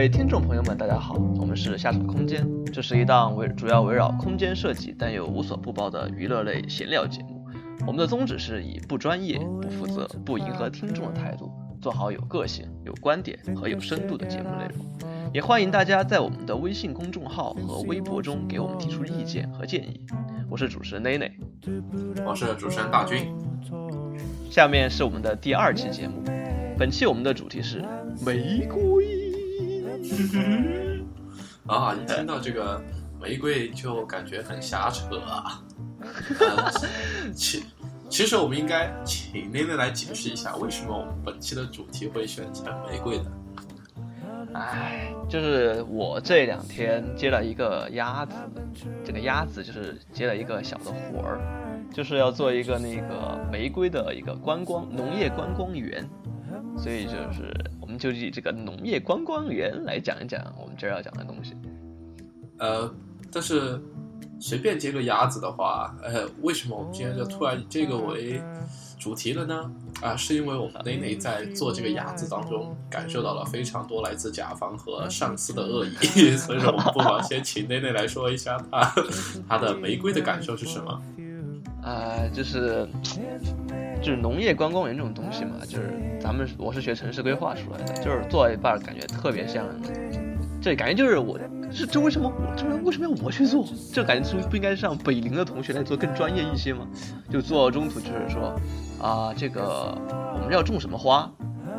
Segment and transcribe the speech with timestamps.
[0.00, 2.42] 位听众朋友们，大家好，我们是下场空间，
[2.72, 7.46] 这是一档围主要围绕空间设计但又无所不包的娱乐类闲聊节目。
[7.86, 11.52] 我们的宗旨是以不专业、不负责、不迎合听众的态度，
[11.82, 15.10] 做好有个性、有观点和有深度的节目内容。
[15.34, 20.00] 也欢迎大家在我们的微信公众号和微博中给我们提出意见和建议。
[20.48, 21.30] 我是主持人内内，
[22.24, 23.30] 我是主持人大军。
[24.48, 26.22] 下面是我们的第二期节目，
[26.78, 27.84] 本期我们的主题是
[28.24, 29.19] 玫瑰。
[31.66, 31.94] 啊！
[31.94, 32.82] 一听到这个
[33.20, 35.62] 玫瑰就感觉很瞎扯啊。
[37.34, 37.62] 其
[38.08, 43.26] 其实我们应该请内内来解释一下，为什么我们本期的主题会选成玫瑰呢。
[44.54, 48.34] 哎，就是我这两天接了一个鸭子，
[49.04, 51.38] 这个鸭子就是接了一个小的活儿，
[51.92, 56.04] 就是要做一个那个玫瑰的一个观光农业观光园，
[56.76, 57.54] 所以就是。
[57.90, 61.56] 我们就以这个农业观光园来讲一讲我们这儿要讲的东西。
[62.58, 62.88] 呃，
[63.32, 63.80] 但是
[64.38, 68.40] 随便接个鸭子的话，呃，为什么我们今天就突然以这个为
[68.96, 69.72] 主题了呢？
[70.00, 78.94] 啊，是因为我们内内在做这个鸭子当中感受到了非常多来自甲方和上司的恶意， 所以说我们不妨先请内内来说一下他
[79.50, 81.02] 他的玫瑰的感受是什么。
[81.82, 82.88] 啊，就是。
[84.00, 89.66] 就是农业观光园这种东西嘛，就是咱们我是学城市规划出来的，就是做一半感觉特别像，
[90.60, 91.38] 这感觉就是我，
[91.70, 93.64] 这这为什么我这为什么要我去做？
[93.92, 96.86] 这感觉是不应该让北陵的同学来做更专业一些吗？
[97.28, 98.58] 就做中途就是说，
[99.00, 99.96] 啊，这个
[100.34, 101.30] 我们要种什么花，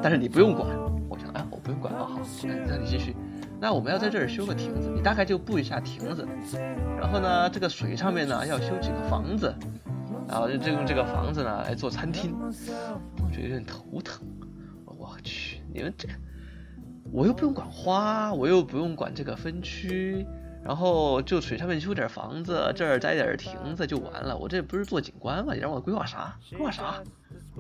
[0.02, 0.68] 但是你不用管。
[1.10, 3.16] 我想，哎，我不用管啊，好，那那你继续。
[3.60, 6.28] 那我们要在这儿修个亭子，你大概就布一下亭子，
[7.00, 9.54] 然后呢，这个水上面呢要修几个房子。
[10.32, 14.26] 然后就用这个房子呢来做餐厅，我觉得有点头疼。
[14.86, 16.08] 我去，你们这，
[17.12, 20.26] 我又不用管花，我又不用管这个分区，
[20.64, 24.38] 然后就水上面修点房子，这儿栽点亭子就完了。
[24.38, 25.54] 我这不是做景观吗？
[25.54, 26.38] 你让我规划啥？
[26.52, 27.02] 规划啥？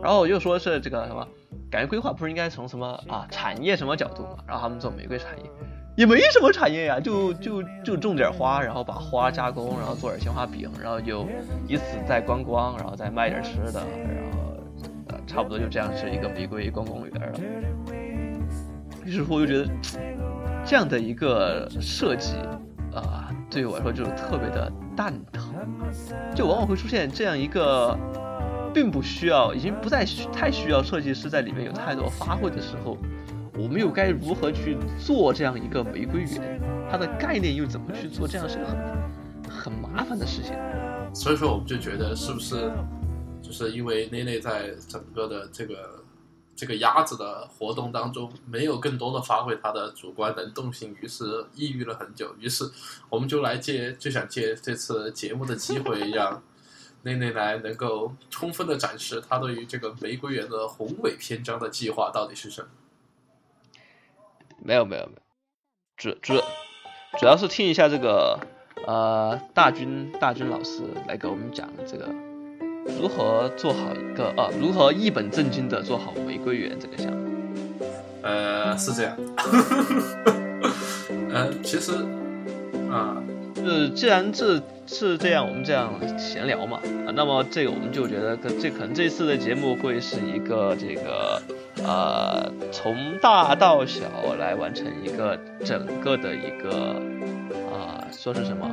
[0.01, 1.27] 然后我又说是这个什么，
[1.69, 4.37] 感觉规划不是应该从什么啊产业什么角度嘛？
[4.47, 5.51] 然后他们做玫瑰产业。
[5.95, 11.27] 也没什么产业呀，就就就种点花，然后把花加工，然后做点鲜花饼，然后就
[11.67, 14.39] 以此再观光，然后再卖点吃的，然后
[15.09, 17.39] 呃，差不多就这样是一个玫瑰观光园了。
[19.03, 19.69] 于是乎，我就觉得
[20.65, 22.35] 这样的一个设计
[22.93, 25.53] 啊，对于我来说就是特别的蛋疼，
[26.33, 27.97] 就往往会出现这样一个
[28.73, 32.97] 并不需要，已经不再需太需要设计师在里面有太多发挥的时候。
[33.61, 36.59] 我们又该如何去做这样一个玫瑰园？
[36.89, 38.27] 它的概念又怎么去做？
[38.27, 40.55] 这样是个很很麻烦的事情。
[41.13, 42.71] 所以说，我们就觉得是不是
[43.39, 46.03] 就是因为内内在整个的这个
[46.55, 52.33] 这个鸭子的活动当中，没有更多的发挥他的主观能动性，于是抑郁了很久。
[52.39, 52.67] 于是，
[53.09, 56.41] 我们就来借就想借这次节目的机会，让
[57.03, 62.67] 内内来能够充分的展示他对于这个玫瑰园的宏伟篇章的计划到底是什么。
[64.63, 65.21] 没有没有没有，
[65.97, 66.35] 主主
[67.19, 68.39] 主要是听一下这个
[68.85, 72.07] 呃大军大军老师来给我们讲这个
[72.99, 77.29] 如何做好一个呃如何一本正经的做好玫瑰园这个项目。
[78.23, 79.17] 呃是这样，
[81.33, 81.91] 呃其实
[82.89, 83.21] 啊
[83.55, 86.77] 是既然这是这样，我们这样闲聊嘛
[87.07, 91.41] 啊，那么这个我们就觉得这可能这次的节目会是一个这个。
[91.77, 94.03] 呃，从大到小
[94.37, 97.01] 来完成一个整个的一个
[97.71, 98.69] 啊，说是什么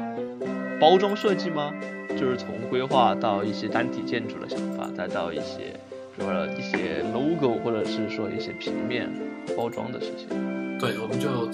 [0.80, 1.72] 包装设计吗？
[2.10, 5.72] 就是从规划到一些单体建筑的想法，再到一些
[6.16, 9.08] 比如说一些 logo 或者是说一些平面
[9.56, 10.28] 包装的事情。
[10.78, 11.46] 对，我们就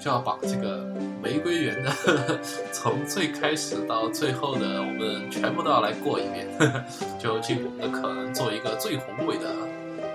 [0.00, 0.84] 就要把这个
[1.22, 1.90] 玫瑰园的
[2.72, 6.48] 从最开始到最后的，我们全部都要来过一遍，
[7.18, 9.44] 就尽我们的可能做一个最宏伟的。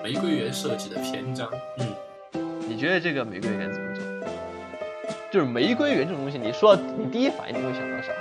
[0.03, 1.87] 玫瑰园设计的篇章，嗯，
[2.67, 4.03] 你觉得这个玫瑰园怎么做？
[5.31, 8.11] 就是玫瑰园这种东西，你说你第一反应你会想到啥？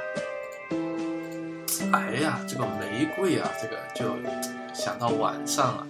[1.96, 4.04] 哎呀，这个玫瑰啊，这个就
[4.74, 5.86] 想到晚上了。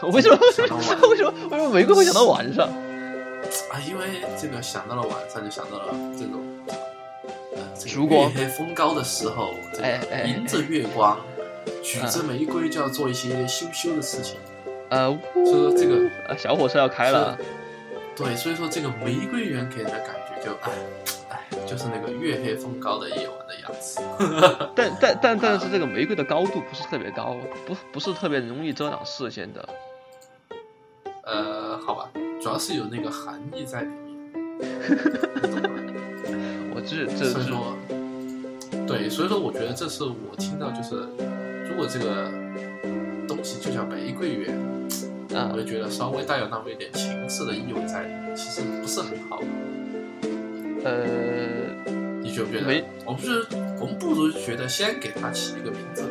[0.10, 0.38] 为什么？
[0.40, 0.52] 为
[1.16, 1.32] 什么？
[1.50, 2.66] 为什么玫瑰会想到晚上？
[2.66, 6.42] 啊，因为这个想到了晚上，就想到了这种
[7.54, 11.20] 呃，这个、月黑风高的时候，这个，迎着月光，
[11.82, 14.36] 举着玫瑰，就要做一些羞羞的事情。
[14.90, 17.38] 呃，所以说这个呃小火车要开了，
[18.16, 20.70] 对，所以说这个玫瑰园给人的感觉就哎
[21.30, 24.00] 哎，就是那个月黑风高的夜晚的样子。
[24.74, 29.68] 但但但但是这个玫瑰的高度不是特别高，不不是特别容易遮挡视线的。
[31.22, 32.10] 呃，好吧，
[32.42, 33.96] 主要是有那个含义在里面。
[36.74, 37.76] 我这这所以说，
[38.86, 41.06] 对，所以说我觉得这是我听到就是，
[41.68, 42.28] 如果这个
[43.28, 44.58] 东西就叫玫瑰园，
[45.34, 49.40] 啊我就觉得稍微带有那么一点情色的意味在里面，其实不是很好。
[50.84, 51.04] 呃
[52.22, 52.84] 你觉不觉得没？
[53.04, 53.46] 我们是，
[53.80, 56.02] 我们不如觉得先给它起一个名字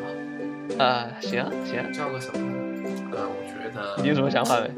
[0.77, 2.45] 吧，啊行啊行啊，叫个什么呢？
[3.11, 4.69] 呃，我觉得，你有什么想法没？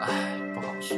[0.00, 0.96] 唉，不好说。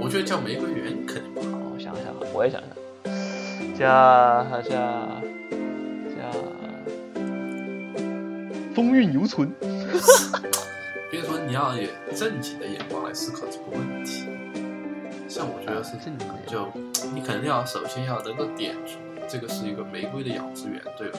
[0.00, 1.58] 我觉得叫玫瑰园肯定不好。
[1.74, 5.22] 我想想啊，我也想想，叫好像
[6.16, 6.30] 叫
[8.74, 9.52] 风韵犹存。
[11.10, 14.26] 比如说，你要以正经的眼光来思考这个问题。
[15.28, 16.66] 像我觉得是正经的就
[17.14, 21.18] 你肯定要首先要能够点出这个是一个玫瑰的养殖园，对吧？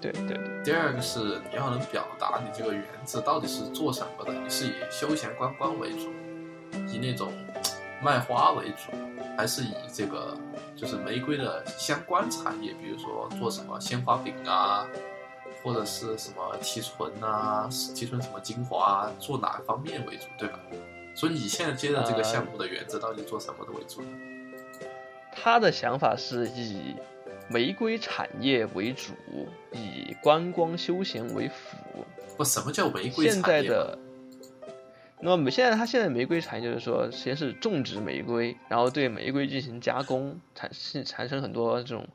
[0.00, 6.10] 对对对，第二个是你要能表达你这个园子到底是做什么的，你是以休闲观光为主，
[6.88, 7.32] 以那种
[8.02, 8.92] 卖花为主，
[9.38, 10.36] 还是以这个
[10.74, 14.86] 就是玫瑰的相关产业，比如说做什么鲜花饼啊，
[15.62, 20.58] 或者是什么提纯啊，提纯什么精华啊，做哪方面为主，对吧？
[21.14, 24.08] 所以你现在接的这个项目的原则到底做什么的为主呢？
[25.32, 26.94] 他的想法是以
[27.48, 29.12] 玫瑰产业为主，
[29.72, 31.76] 以观光休闲为辅。
[32.36, 33.98] 不，什么叫玫瑰现产业的，
[35.20, 42.06] 那么现在他现在玫瑰产业就是说，先是种植玫瑰，然后对玫瑰进行加工，产生产生很多这种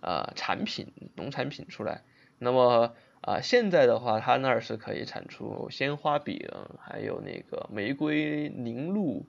[0.00, 0.86] 呃产品
[1.16, 2.02] 农产品出来。
[2.42, 6.48] 那么啊、现在的话，它那儿是可以产出鲜花饼，
[6.80, 9.26] 还有那个玫瑰凝露，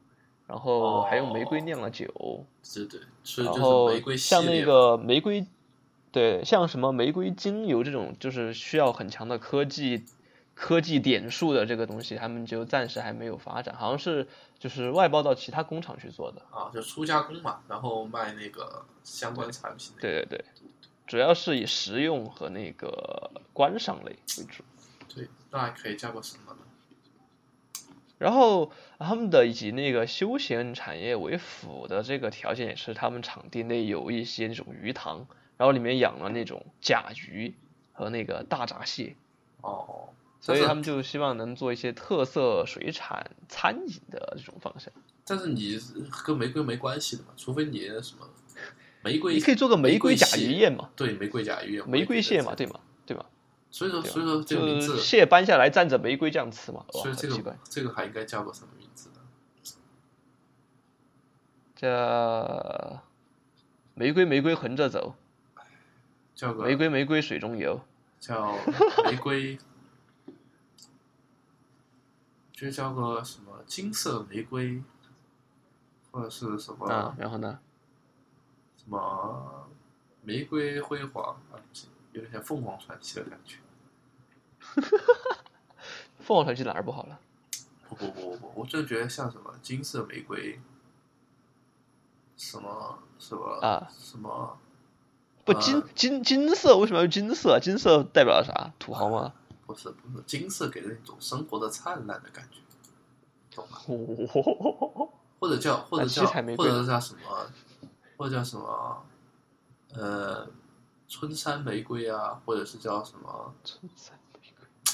[0.48, 2.46] 然后还有玫瑰酿了酒。
[2.64, 3.02] 对对，
[3.44, 5.46] 然后玫瑰像那个玫瑰，
[6.10, 10.06] 对，像什么玫瑰精油这种，就是需要很强的科技
[10.56, 14.26] 科技点数的这个东西，他们就暂时还没有发展，好像是
[14.58, 16.42] 就是外包到其他工厂去做的。
[16.50, 19.94] 啊，就初加工嘛，然后卖那个相关产品。
[20.00, 20.46] 对对对，
[21.12, 24.64] 主要是以实用和那个观赏类为主。
[25.14, 26.60] 对，那还可以叫个什么呢？
[28.18, 35.28] 然后他们的以那个休闲产业为辅的这个条件也是，他们场地内有一些那种鱼塘，
[35.58, 37.54] 然后里面养了那种甲鱼
[37.92, 39.18] 和那个大闸蟹，
[39.60, 40.08] 哦，
[40.40, 44.94] 所以他们就希望能做一些特色水产餐饮的这种方向。
[45.26, 45.78] 但是你
[46.24, 48.30] 跟玫瑰没关系的嘛，除非你什么
[49.04, 52.80] 玫瑰，你可以做个玫瑰甲鱼宴嘛，对，玫瑰甲鱼宴，玫瑰蟹嘛，对吗？
[53.06, 53.26] 对吧？
[53.72, 57.58] 所以说，所以说这个名字，蟹搬下来蘸着玫瑰酱吃嘛，哇，所以这个。
[57.64, 59.16] 这个还应该叫个什么名字呢？
[61.76, 63.02] 叫
[63.96, 65.16] 玫瑰玫瑰横着走，
[66.36, 67.82] 叫个玫瑰玫瑰水中游。
[68.20, 68.56] 叫
[69.06, 69.58] 玫瑰，
[72.54, 74.84] 就叫个什么金色玫瑰，
[76.12, 77.58] 或者是什么、啊，然后呢？
[78.92, 79.70] 什么
[80.22, 83.56] 玫瑰辉煌啊，不行，有点像凤凰传奇的感觉。
[86.20, 87.18] 凤凰传奇哪儿不好了？
[87.88, 90.60] 不不不不不，我真的觉得像什么金色玫瑰，
[92.36, 94.58] 什么什么啊什么
[95.46, 97.58] 不，呃金金金色为什么要金色？
[97.62, 98.74] 金色代表了啥？
[98.78, 99.34] 土豪吗？
[99.66, 102.60] 不是不是金色给人一种生活的灿烂的感觉，
[103.56, 103.78] 懂吗？
[105.40, 106.26] 或者叫或者叫
[106.58, 107.50] 或者叫什么，
[108.22, 109.04] 或者叫什么，
[109.96, 110.48] 呃，
[111.10, 114.94] 春山玫瑰啊，或者是叫什么春山玫瑰，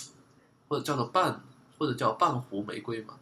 [0.70, 1.44] 或者叫做半，
[1.78, 3.20] 或者叫半壶玫瑰嘛，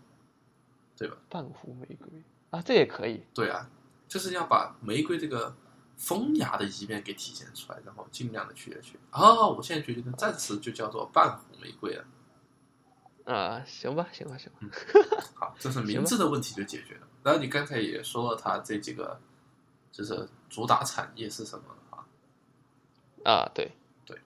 [0.96, 1.18] 对吧？
[1.28, 2.22] 半壶玫瑰
[2.52, 3.24] 啊，这也可以。
[3.34, 3.68] 对啊，
[4.08, 5.56] 就是要把玫瑰这个
[5.98, 9.00] 风雅的一面给体现出来，然后尽量的去去。
[9.12, 12.06] 哦，我现在决定暂时就叫做半壶玫瑰了。
[13.26, 14.60] 啊，行吧，行吧，行吧。
[15.34, 17.08] 好，这是名字的问题就解决了。
[17.24, 19.20] 然后你刚才也说了，它这几个
[19.96, 22.04] 就是主打产业是什么啊？
[23.24, 23.72] 啊，对，
[24.06, 24.20] 对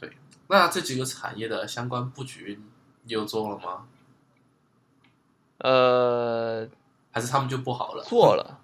[0.00, 0.12] 对，
[0.48, 2.60] 那这几个产业的相关布局
[3.04, 3.86] 你有做了吗？
[5.58, 6.68] 呃，
[7.12, 8.02] 还是他们就不好了？
[8.02, 8.60] 做了。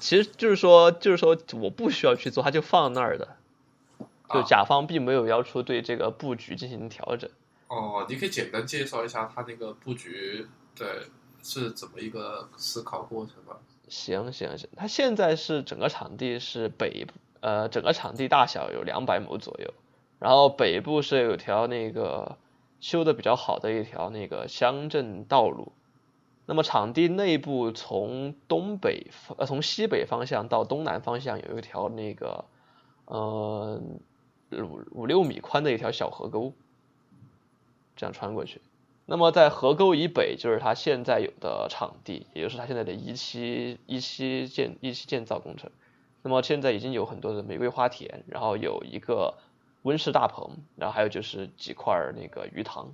[0.00, 3.36] 其实就是说，就是说我不需要去做，它就放那儿的。
[4.28, 7.30] 就啊甲方并没有要求对这个布局进行调整。
[7.68, 11.08] 哦，你可以简单介绍一下它那个布局对
[11.40, 13.56] 是怎么一个思考过程吗？
[13.88, 17.06] 行行行，它现在是整个场地是北，
[17.40, 19.72] 呃，整个场地大小有两百亩左右，
[20.18, 22.36] 然后北部是有条那个
[22.80, 25.72] 修的比较好的一条那个乡镇道路，
[26.46, 32.44] 那么场地内部从东北方呃从西北方向到东南方向有一条那个
[33.06, 33.80] 呃
[34.52, 36.52] 五五六米宽的一条小河沟，
[37.96, 38.60] 这样穿过去。
[39.10, 45.70] 那么在河沟以北，就是它现在有的场地，也就是它现在的一期一期建一期建造工程。
[46.20, 49.38] 那么现在已经有很多的玫瑰花田，然后有一个
[49.80, 52.92] 温室大棚，然后还有就是几块那个鱼塘，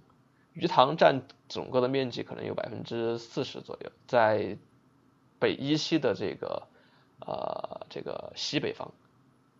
[0.53, 4.57] 鱼塘占整个的面积可能有百分之四十左右，在
[5.41, 6.69] 北一期的这个
[7.27, 8.93] 呃这个西北方。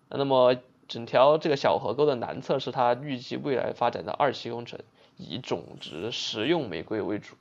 [0.09, 0.55] 那么
[0.87, 4.79] 整条这个小河沟的南侧是它预计未来发展的二期工程。
[5.17, 7.37] 以种植食用玫瑰为主，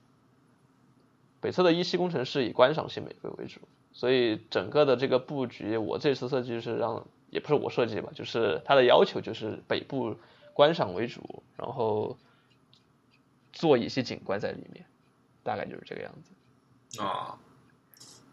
[1.42, 3.60] 北侧的一期工程是以观赏性玫瑰为主，
[3.92, 10.16] 所以整个的这个布局，我这次设计是让，也不是我设计吧，就是它的要求就是北部
[10.54, 12.18] 观赏为主，然后
[13.52, 14.86] 做一些景观在里面，
[15.42, 17.02] 大概就是这个样子。
[17.02, 17.40] 啊，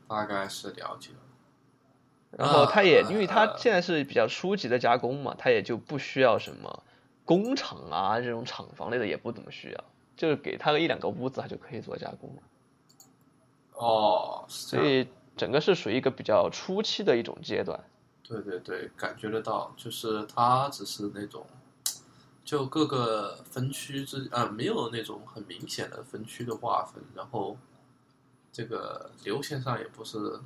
[0.06, 1.18] 大概是了解了。
[2.32, 6.84] 然后它也，因为它现在是比较初级的加工嘛，它也就不需要什么。
[7.24, 9.84] 工厂啊，这种厂房类的也不怎么需要，
[10.16, 12.42] 就是给他个一两个屋子，他就可以做加工了。
[13.74, 17.82] 哦，所以整个是属于一个比较初期的一种阶段。
[18.22, 21.44] 对对对，感觉得到，就是它只是那种，
[22.44, 27.56] 就各个分区之啊，没有那种很明显的分区的划分，然后
[28.52, 30.38] 这个流线上也不是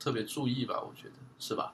[0.00, 1.72] 特别注意吧，我觉得是吧？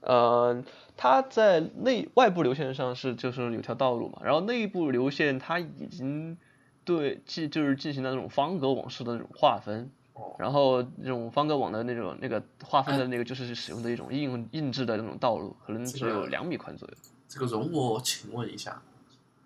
[0.00, 0.64] 呃，
[0.96, 6.38] 它在内外部流线上是就是有条道路嘛，然后内部流线它已经
[6.84, 9.90] 对进就是进行了那种方格网式的那种划分，
[10.38, 16.94] 然后那种方格网的那种那个划分的那个就是使用的一种硬硬质的那种道路，可能只有两米宽左右。
[17.28, 18.80] 这个容我请问一下，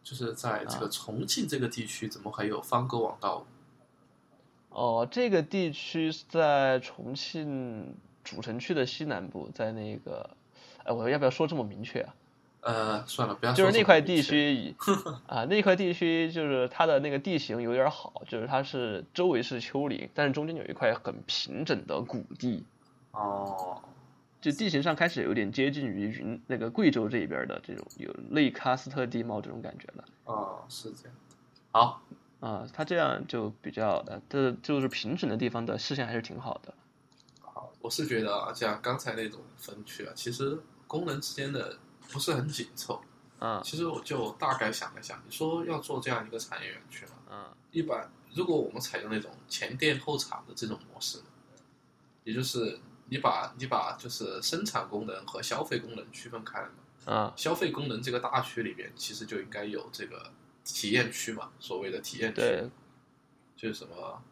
[0.05, 3.47] 就是在这个重庆这个地区，怎么还有方格网道路？
[4.71, 7.93] 哦，这个地区在重庆
[8.23, 10.31] 主城区的西南部，在那个。
[10.85, 12.15] 哎，我要不要说这么明确啊？
[12.61, 13.53] 呃，算了，不要。
[13.53, 14.75] 就是那块地区，
[15.29, 22.65] 啊，那块地区就是它的那个地形有点好，就是它是周围是丘陵，但是中间有一块很平整的谷地。
[23.11, 23.83] 哦。
[24.41, 30.05] 就地形上开始有点接近于云那个贵州这边的这种有类喀斯特地貌这种感觉了。
[30.25, 31.17] 哦，是这样。
[31.71, 32.03] 好。
[32.41, 36.73] 啊，它这样就比较呃，这就是平整的地方的视线还是挺好的。
[37.41, 40.59] 好，我是觉得啊，像刚才那种分区啊，其实。
[40.87, 41.79] 功能之间的
[42.11, 43.03] 不是很紧凑，
[43.41, 51.19] 嗯，其实我就大概想了想，你说要做这样一个产业园区嘛，嗯，一般如果我们采用那种前店后厂的这种模式，
[52.25, 56.75] 也就是你把你把就是生产功能和消费功能区分开了嘛，
[57.07, 60.31] 嗯，消费功能这个大区里边其实就应该有这个
[60.65, 62.71] 体验区嘛，所谓的体验区，
[63.57, 64.23] 就是什么。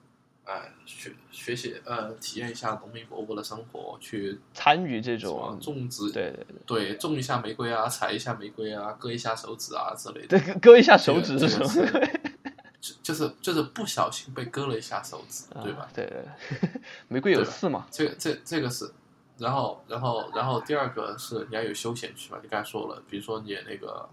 [0.53, 10.39] 哎，学学习呃，体验一下农民伯伯的生活，去参与这种种植，对对对，种一下玫瑰啊，采一下玫瑰啊，割一下手指啊之类的。
[10.39, 11.69] 对，割一下手指是什么？
[12.81, 15.89] 就就是就是不小心被割了一下手指，对吧？
[15.95, 16.69] 对对，
[17.09, 17.87] 玫瑰有刺嘛？
[17.91, 18.91] 这这这个是，
[19.39, 22.39] 然后然后然后第二个是你要有休闲区嘛？
[22.43, 24.09] 你刚才说了，比如说你那个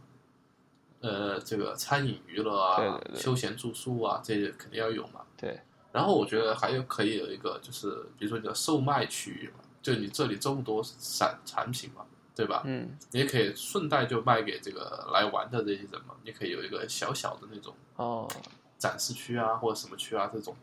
[1.01, 5.21] 呃，这个餐饮娱乐啊，休闲住宿啊，这些肯定要有嘛？
[5.35, 5.59] 对。
[5.91, 12.05] 然后我觉得还有可以有一个，就是比如说你的售卖区域嘛，就你这里这么多产产品嘛，
[12.35, 12.61] 对吧？
[12.65, 18.27] 嗯，你也可以顺带就卖给这个来玩的这些人嘛，你可以有一个小小的那种哦
[18.77, 20.55] 展示区啊，或者什么区啊这种，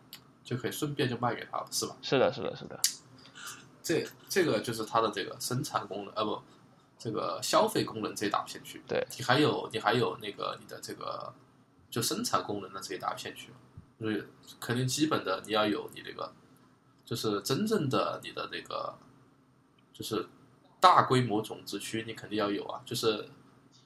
[0.44, 1.96] 就可以顺便就卖给他了，是吧？
[2.00, 2.80] 是的，是的，是的。
[3.82, 6.40] 这这个就是它的这个生产功能，呃不，
[6.98, 8.80] 这个消费功能这一大片区。
[8.86, 11.32] 对，你还有你还有那个你的这个
[11.90, 13.50] 就生产功能的这一大片区。
[13.98, 14.28] 就是
[14.60, 16.30] 肯定基本的，你要有你这个，
[17.04, 18.94] 就是真正的你的那个，
[19.92, 20.26] 就是
[20.78, 22.82] 大规模种植区，你肯定要有啊。
[22.84, 23.26] 就是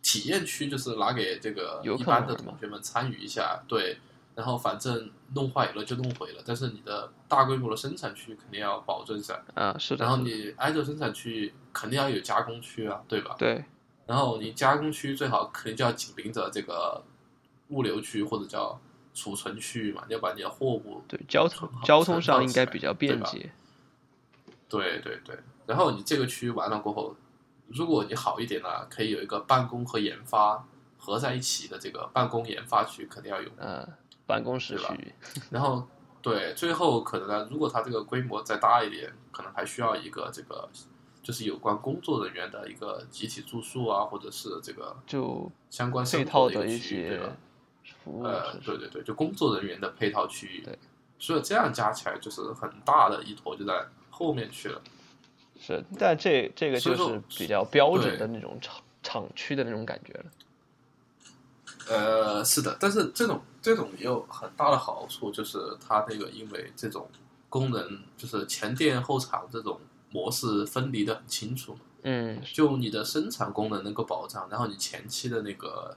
[0.03, 3.99] 体验区，就是拿给这个一般的同学们参与一下，对。
[4.35, 9.41] 然后反正弄坏了就弄毁了，但是你的大规模的生产区肯定要保证噻。
[9.55, 10.05] 啊，是的。
[10.05, 13.37] 然后你挨着生产区肯定要有加工区啊，对吧？
[13.39, 13.65] 对。
[14.07, 17.03] 然后你加工区最好肯定就要紧邻着这个
[17.69, 18.81] 物流区或者叫。
[19.21, 23.53] 储存区域嘛，你要把你的货物对交通交通上应该比较便捷。
[24.67, 27.15] 对对对，然后你这个区域完了过后，
[27.67, 33.51] 如果你好一点呢，可以有一个办公和研发合在一起的这个办公研发区，肯定要有。
[33.59, 33.87] 嗯，
[34.25, 35.13] 办公室区域。
[35.53, 35.87] 然后
[36.23, 40.67] 对，最后可能呢，如果它这个规模再大一点，可能还需要一个这个，
[41.23, 47.21] 就是有关工作人员的一个集体住宿啊，或者是这个就相关配套的一些。
[48.05, 50.79] 呃，对对对，就工作人员的配套区域，对，
[51.19, 54.81] 所以这样加起来就是很大的一坨就在后面去了。
[55.61, 60.25] 是，但这这个就是比较标准的那种厂厂区的那种感觉了。
[61.89, 67.09] 呃，是的，但是这种这种也有很大的好处，就是它那个因为这种
[67.49, 69.79] 功能就是前店后厂这种
[70.11, 75.97] 模式分离的很清楚嘛，嗯，就你的生产功能能够保障，然后你前期的那个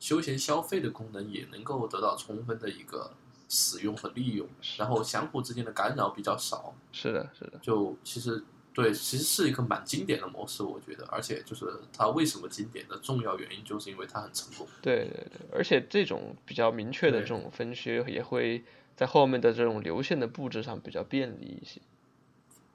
[0.00, 3.12] 休闲消费的功能也能够得到充分的一个
[3.48, 8.42] 使用和利用，然后相互之间的干扰比较少，是的，是的，就其实
[8.72, 14.66] 对，其实是一个蛮经典的模式，我觉得，而且就是它为什么经典的重要原因，就是因为它很成功。
[14.80, 18.64] 对对对，而且这种比较明确的这种分区也会
[18.96, 21.80] 在后面的这种流线的布置上比较便利一些。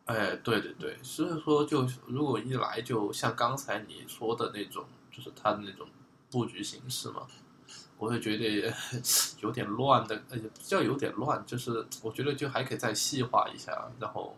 [0.06, 5.88] 哎，对对对，所以说就如果一来就像刚才你说的那种，就是它的那种
[6.32, 7.28] 布局形式嘛，
[7.98, 8.74] 我会觉得
[9.42, 14.36] 有点乱的，呃，叫有点乱，就是我觉得就还可以再细化一下，然后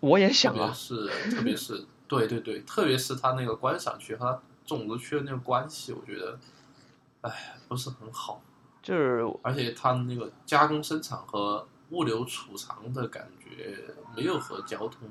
[0.00, 6.38] 我也想啊，是特别是对对对，特别是它那个观赏区和它种植区的那个关系，我觉得，
[7.20, 8.42] 哎，不是很好。
[8.82, 13.78] 就是而且它那个加工生产和物流储藏的感觉
[14.16, 15.08] 没有和交通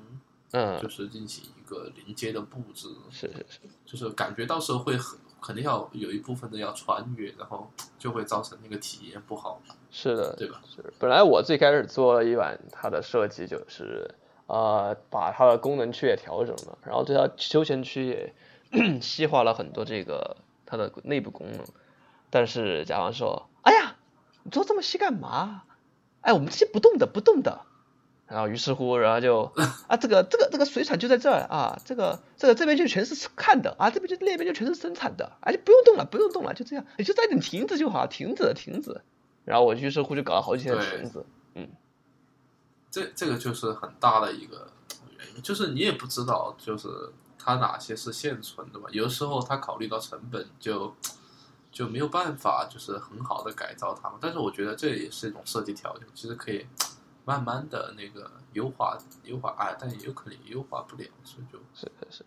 [0.53, 0.81] 嗯。
[0.81, 10.61] 就，是进行一个连接的布置，是是是，就是感觉到时候会很肯定要有一部分的要穿越，然后 就会造成那个体验不好，是的，对吧？
[10.73, 10.93] 是。
[10.99, 14.13] 本来我最开始做了一版它的设计就是，
[14.47, 18.33] 呃，把它的功能区也调整了，然后对它休闲区也
[19.01, 21.65] 细化了很多这个它的内部功能。
[22.29, 23.95] 但是甲方说：“哎呀，
[24.43, 25.63] 你做这么细干嘛？
[26.21, 27.61] 哎，我们这些不动的，不动的。”
[28.29, 29.51] 然后于是乎，然后就
[29.87, 39.01] 啊，这个这个这个水产就在这儿啊，这个这个这边就全是看的啊，这边就那边就全是生产的，啊，就不用动了，不用动了，就这样，你就在点亭子就好，亭子停止。
[39.45, 41.25] 然后我于是乎就搞了好几天的对亭子，
[42.91, 44.67] 这这个就是很大的一个
[45.17, 46.87] 原因，就是你也不知道，就是
[47.37, 48.87] 它哪些是现存的嘛。
[48.91, 50.93] 有的时候它考虑到成本就，
[51.71, 54.17] 就没有办法，就是很好的改造它们。
[54.21, 56.65] 但是我觉得这也是一种设计条件，其实可以
[57.29, 62.25] 慢慢的那个优化优化啊，但也有可能也优化不了，所以就是是是，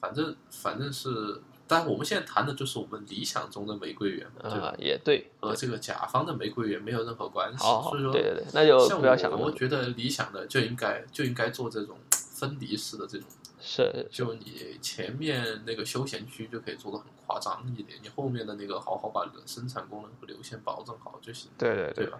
[0.00, 4.74] 反正反正是，但我们现在谈的就是我们理想中的玫瑰园嘛，对吧啊？
[4.80, 13.28] 也对，和这个甲方的玫瑰园没有任何关系，所以说对对对，那就像不要想了我，我，觉得理想的就应该就应该做这种分离式的这种，
[13.60, 22.18] 是就你前面那个休闲区就可以做的很夸张一点，你后面的那个好好把生产功能和流线保证好就行，对对对吧？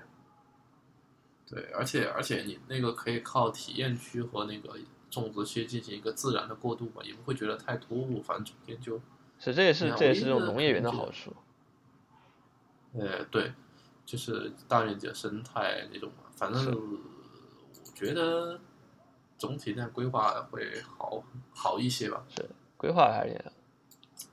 [1.49, 4.77] 对，而且而且你那个可以靠体验区和那个
[5.11, 9.01] 种植区进行一个自然的过渡嘛，也不会觉得太突兀，反正中间就，
[9.39, 11.33] 是，这也是这也是这种农业园的好处。
[12.95, 13.53] 呃，对，
[14.05, 18.59] 就是大面积的生态那种嘛，反正我觉得
[19.39, 21.23] 总体量规划会好
[21.55, 22.25] 好一些吧。
[22.35, 22.45] 是
[22.77, 23.41] 规划还是。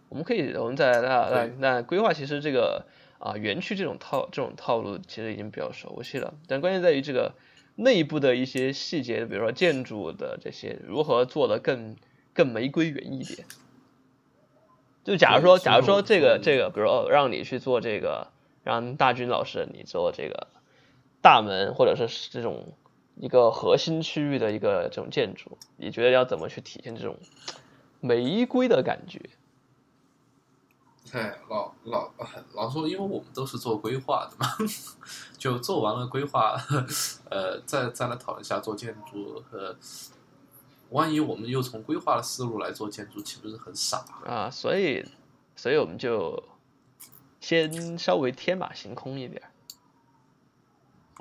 [0.09, 2.85] 我们可以，我们在那那那规划，其实这个
[3.23, 7.35] 啊园区这种套这种套路其实已经比较熟悉了，但关键在于这个
[7.75, 11.95] 内部的一些细节，比如说建筑的这些如何做的更
[12.33, 13.47] 更玫瑰园一点。
[15.05, 18.27] 就假如说，假如说这个这个，比如说让你去做这个，
[18.65, 20.47] 让大军老师你做这个
[21.21, 22.73] 大门，或者是这种
[23.15, 27.17] 一个核心区域的一个这种建筑，你觉得要怎么去体现这种
[28.01, 29.19] 玫瑰的感觉？
[31.13, 32.11] 哎，老老
[32.53, 34.47] 老说，因为我们都是做规划的嘛，
[35.37, 36.57] 就做完了规划，
[37.29, 39.39] 呃，再再来讨论一下做建筑。
[39.51, 39.75] 和，
[40.89, 44.03] 万一我们又从规划的思路来做建筑，岂不是很傻？
[44.25, 45.05] 啊，所以，
[45.55, 46.41] 所以我们就
[47.39, 49.39] 先稍微天马行空一点。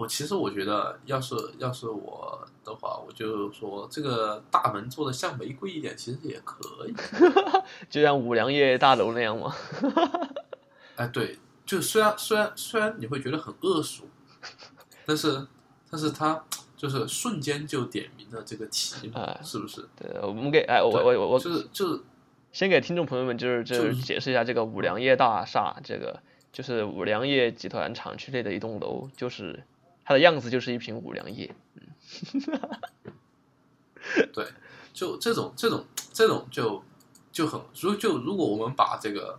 [0.03, 6.95] 我其实我觉得，要是要是我的话，我就说这个大门做的像玫瑰一点，其实也可以。
[7.89, 9.55] 就像五粮液大楼那样嘛。
[10.97, 14.09] 哎，对，就虽然虽然虽然你会觉得很恶俗，
[15.07, 15.47] 但是
[15.89, 16.45] 但是它
[16.77, 19.89] 就是瞬间就点明了这个题嘛，哎是不是？
[19.95, 22.01] 对，我们给哎，我我我我就是就是
[22.51, 29.63] 先给听众朋友们就是就是就是解释一下这个五粮液大厦，这个就是五粮液集团厂区内的一栋楼，就是
[30.05, 31.55] 它的样子就是一瓶五粮液。
[34.33, 34.47] 对，
[34.93, 36.83] 就这种这种这种就
[37.31, 39.39] 就很如就如果我们把这个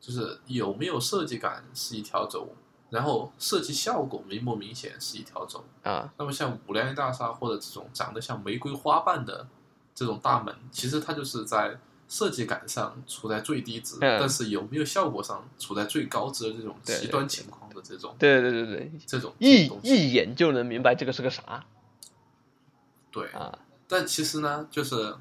[0.00, 2.54] 就是有没有设计感是一条轴，
[2.90, 9.46] 然后设计效果明不明显是一条轴，啊，那么像五粮液大厦或者这种长得像玫瑰花瓣的
[9.94, 11.78] 这种大门，其实它就是在
[12.10, 21.64] 设计感上处在最低值，嗯但是有没有效果上处在最高值的这种极端情况的这种对对对对对，这种一一眼就能明白这个是个啥
[23.12, 23.28] 对。
[23.28, 25.14] 啊，但其实呢，就是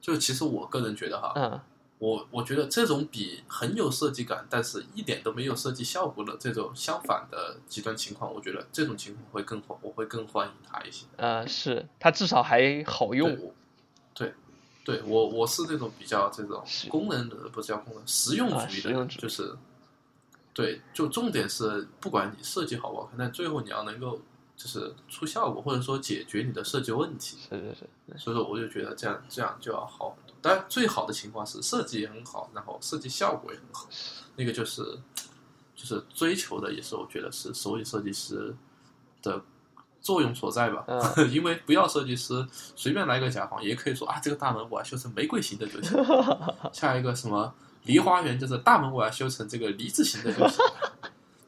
[0.00, 1.60] 就其实我个人觉得哈，嗯
[1.98, 11.06] 我我觉得这种比很有设计感，但是一点都没有设计效果的这种相反的极端情况，我觉得这种情况会更欢，我会更欢迎它一些。
[11.16, 13.52] 呃，是它至少还好用。
[14.84, 19.54] 对，我我是那种比较这种功能的，不是叫功能，实用啊主义的就是
[20.52, 24.20] 对，就重点是不管你设计好不好看，但最后你要能够
[24.56, 27.38] 就是出效果，或者说解决你的设计问题。
[27.48, 27.76] 是是
[28.12, 30.34] 是，所以说，我就觉得这样这样就要好很多。
[30.42, 33.88] 当然，最好的情况是设计也很好，然后设计效果也很好，
[34.36, 34.82] 那个就是
[35.76, 38.54] 就是追求的，也是我觉得是所有设计师
[39.22, 39.40] 的
[40.00, 40.84] 作用所在吧。
[40.88, 45.96] 嗯 因为不要设计师随便来个甲方，也可以说啊，这个大门我要修成玫瑰型的就行。
[46.72, 47.52] 下一个什么
[47.84, 50.64] 梨花园，就是大门我要修成这个梨字形的就行，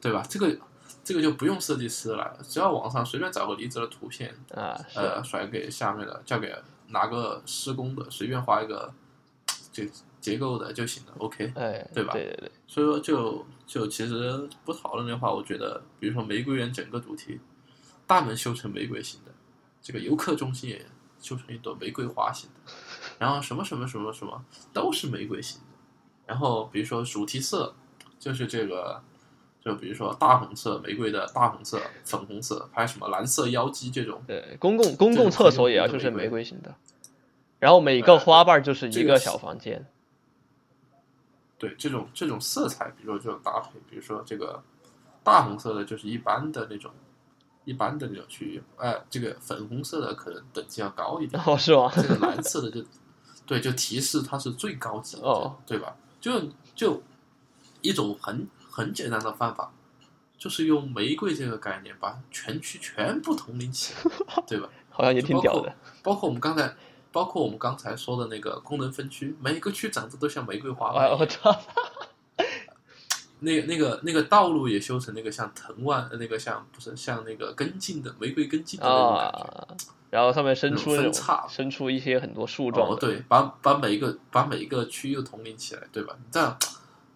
[0.01, 0.23] 对吧？
[0.29, 0.57] 这个
[1.03, 6.55] 这个就不用设计师来了，只要网上随便找个梨子的图片，啊，呃，甩给下面的，交给
[6.87, 8.91] 哪个施工的，随便画一个
[9.71, 9.89] 这
[10.21, 11.51] 结构的就行了，OK。
[11.55, 17.39] 哎，对吧对对对，所以说就就其实不讨论的话，我觉得，比如说玫瑰园整个主题，
[18.13, 19.31] 大门修成玫瑰型的，
[19.81, 20.85] 这个游客中心也
[21.19, 22.71] 修成一朵玫瑰花型的，
[23.17, 25.67] 然后什么什么什么什么都是玫瑰型的，
[26.27, 27.73] 然后比如说主题色
[28.19, 29.01] 就是这个。
[29.65, 36.75] 就比如说大红色玫瑰的大红色、粉红色，还有什么蓝色妖姬这种，对，公共公共厕所也要就是玫玫瑰型的，
[37.59, 39.87] 然后每个花瓣就是一个小房间，
[41.57, 44.61] 对这种这种色彩，比如说这种搭配，比如说这个
[45.23, 46.91] 大红色的，就是一般的那种
[47.65, 51.91] 一般的那种区域，哎、这个粉红色的可能等级要高一点，哦是吗？
[51.95, 52.85] 这个蓝色的就
[53.45, 55.95] 对，就提示它是最高级的，哦对吧？
[56.19, 56.31] 就
[56.75, 57.01] 就
[57.81, 59.71] 一种很很简单的方法，
[60.37, 64.69] 就是用玫瑰这个概念把全区全部统领起来，对吧？
[64.89, 65.73] 好像也挺屌的，
[66.03, 66.75] 包括我们刚才，
[67.11, 71.17] 包括我们刚才说的那个功能分区，每个区长得都像玫瑰花哎样。
[71.19, 71.51] 我操，
[73.43, 79.39] 那个那个那个道路也修成那个像藤蔓，呃那个像不是像那个根茎的玫瑰根茎的那种感觉。
[79.39, 79.67] 啊，
[80.09, 86.15] 然后上面伸出那种那种分叉伸出一些很多树状哦，的，对，把把每一个把每一个区又统领起来，对吧？
[86.31, 86.57] 这样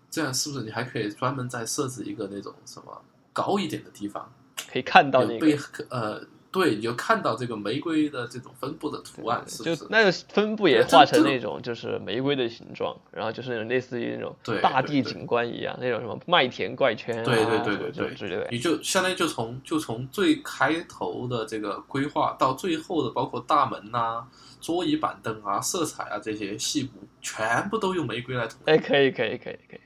[0.10, 3.02] 这样是不是你还可以专门再设置一个那种什么
[3.34, 4.32] 高一点的地方，
[4.72, 9.64] 可以看到那个被个，呃，对，你就看到这个玫瑰的这种分布的图案，是不？
[9.64, 24.26] 就是那个分布也画成那种就是玫瑰的形状，然后就是那种类似于那种对大地景观一样，那种什么麦田怪圈啊，对对对对对之类的，你就相当于就从就从最开头的这个规划到最后的，包括大门呐、
[24.62, 28.70] 桌椅板凳啊、色彩啊这些细部，全部都用玫瑰来统一。
[28.72, 29.80] 哎，可以可以可以可以，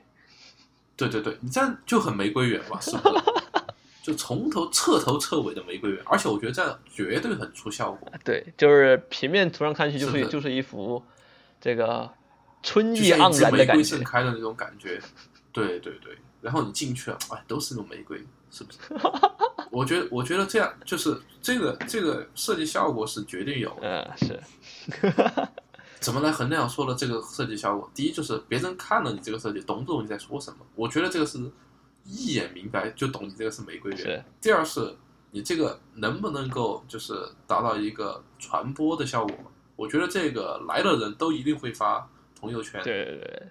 [0.96, 3.31] 对对对，你这样就很玫瑰园嘛，是不是？
[4.02, 11.02] 就从头彻头彻尾的玫瑰园，而且我觉得这样绝对很出效果，对，就是平面图上看去就是是就是一幅
[11.60, 12.10] 这个
[12.62, 15.00] 春意盎然的感觉瑰盛，开的那种感觉。
[15.52, 18.16] 对对对，然后你进去了，哎，都是那种玫瑰，
[18.50, 18.78] 是不是？
[19.70, 24.10] 我觉得我觉得这样就是这个这个设计效果是绝对有的。
[24.16, 24.40] 嗯，是，
[26.00, 27.90] 怎么来衡量说的这个设计效果？
[27.94, 30.64] 第一就是别人看了你这个设计，懂不懂你在说什么？
[30.74, 31.38] 我觉得这个是
[32.04, 34.24] 一眼明白就懂你这个是玫瑰园。
[34.40, 34.94] 第二是
[35.30, 37.14] 你这个能不能够就是
[37.46, 39.36] 达到一个传播的效果？
[39.76, 42.82] 我觉得这个来的人都一定会发朋友圈。
[42.84, 43.42] 对对对，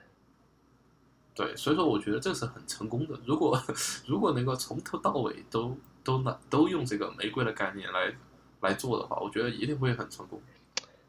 [1.33, 3.19] 对所以说我觉得这是很成功的。
[3.25, 3.61] 如果
[4.05, 8.13] 如果能够从头到尾都都拿都用这个玫瑰的概念来
[8.61, 10.41] 来做的话，我觉得一定会很成功。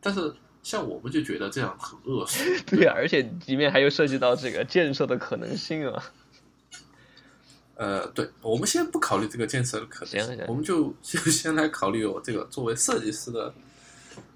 [0.00, 2.42] 但是像我们就觉得这样很恶俗。
[2.66, 6.02] 对，而且里面还有涉及到这个建设的可能性啊。
[7.82, 13.52] 呃，对，我们先不考虑这个建设的可能我们就 就先来考虑我这个作为设计师的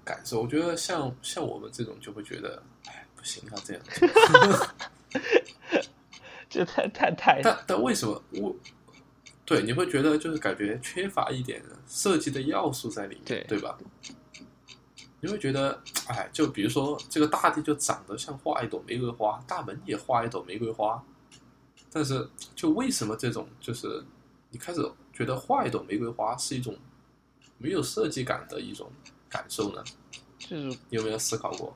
[0.03, 0.41] 感受。
[0.41, 4.67] 我觉得像像我们这种就会觉得，哎，不行啊，这样做。
[6.49, 8.53] 这太太太但但为什么我？
[9.45, 13.77] 对，你会觉得就是感觉缺乏一点设计的要素在里面，对对吧？
[15.21, 21.01] 你会觉得，哎，就比如说这个大地就长得像画一朵玫瑰花，大门也画一朵玫瑰花，
[21.91, 24.03] 但是就为什么这种就是
[24.49, 24.81] 你开始
[25.13, 26.75] 觉得画一朵玫瑰花是一种
[27.57, 28.91] 没有设计感的一种
[29.29, 29.83] 感受呢？
[30.37, 31.75] 就是有没有思考过？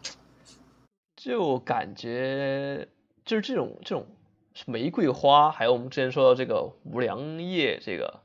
[1.15, 2.87] 就感觉
[3.25, 4.05] 就是这种这种
[4.65, 8.21] 玫瑰花，还有我们之前说到这个无良叶，这个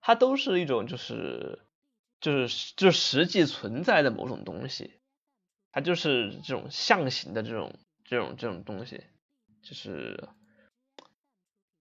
[0.00, 1.60] 它都是一种就是
[2.20, 4.94] 就是就是实际存在的某种东西，
[5.72, 9.04] 它就是这种象形的这种这种这种东西，
[9.62, 10.28] 就是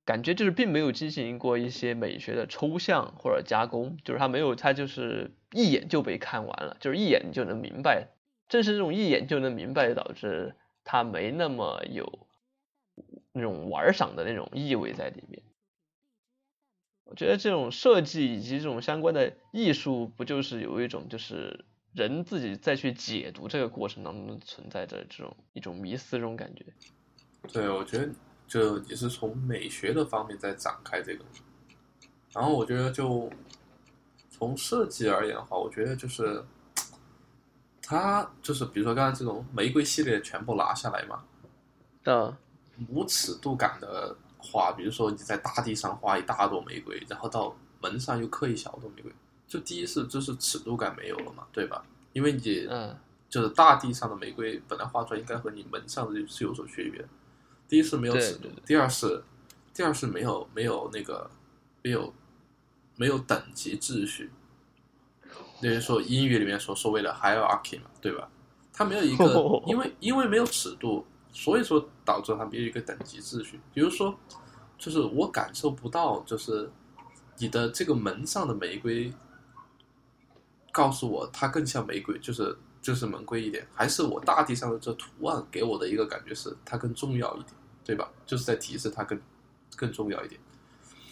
[0.03, 8.09] 感觉就是并没有进行过一些美学的抽象或者加工，就是它没有它就是一眼就被看完了，就是一眼就能明白。
[8.49, 12.27] 正是这种一眼就能明白，导致它没那么有
[13.31, 15.41] 那种玩赏的那种意味在里面。
[17.05, 26.65] 我觉得这种设计以及这种相关的艺术，不就是有一种就是人自己再去解读这个过程当中存在着这种一种迷思这种感觉。
[27.53, 28.09] 对，我觉得
[28.51, 31.23] 就也是从美学的方面在展开这个。
[32.33, 33.31] 然后我觉得就
[34.29, 36.43] 从设计而言的话，我觉得就是
[37.81, 41.23] 它就是比如说刚才这种玫瑰系列全部拿下来嘛，
[42.03, 42.35] 的，
[42.89, 49.09] 无尺度感的画，比如说你在大地上画一大朵玫瑰，然后到门上又刻一小朵玫瑰，
[49.47, 51.85] 就第一是就是尺度感没有了嘛，对吧？
[52.11, 52.93] 因为你嗯
[53.29, 57.07] 就是大地上的玫瑰本来画出来应该和你门上的是有所区别的。
[57.71, 59.23] 第一是没有尺度第二是
[59.73, 61.31] 第二是没有没有那个
[61.81, 62.13] 没有
[62.97, 64.29] 没有等级秩序，
[65.61, 68.29] 那就是说英语里面所所谓的 hierarchy 嘛，对吧？
[68.73, 69.25] 它没有一个，
[69.65, 73.57] 因为因为没有尺度，所以说导致它没有一个等级秩序。
[73.73, 74.13] 比如说，
[74.77, 76.69] 就是我感受不到，就是
[77.37, 79.13] 你的这个门上的玫瑰
[80.73, 87.53] 告诉我它更像玫瑰，就是就是门规一点，还是我大地上的这图案给我的一个感觉是它更重要一点，
[87.83, 88.09] 对吧？
[88.25, 89.19] 就是在提示它更
[89.75, 90.39] 更重要一点。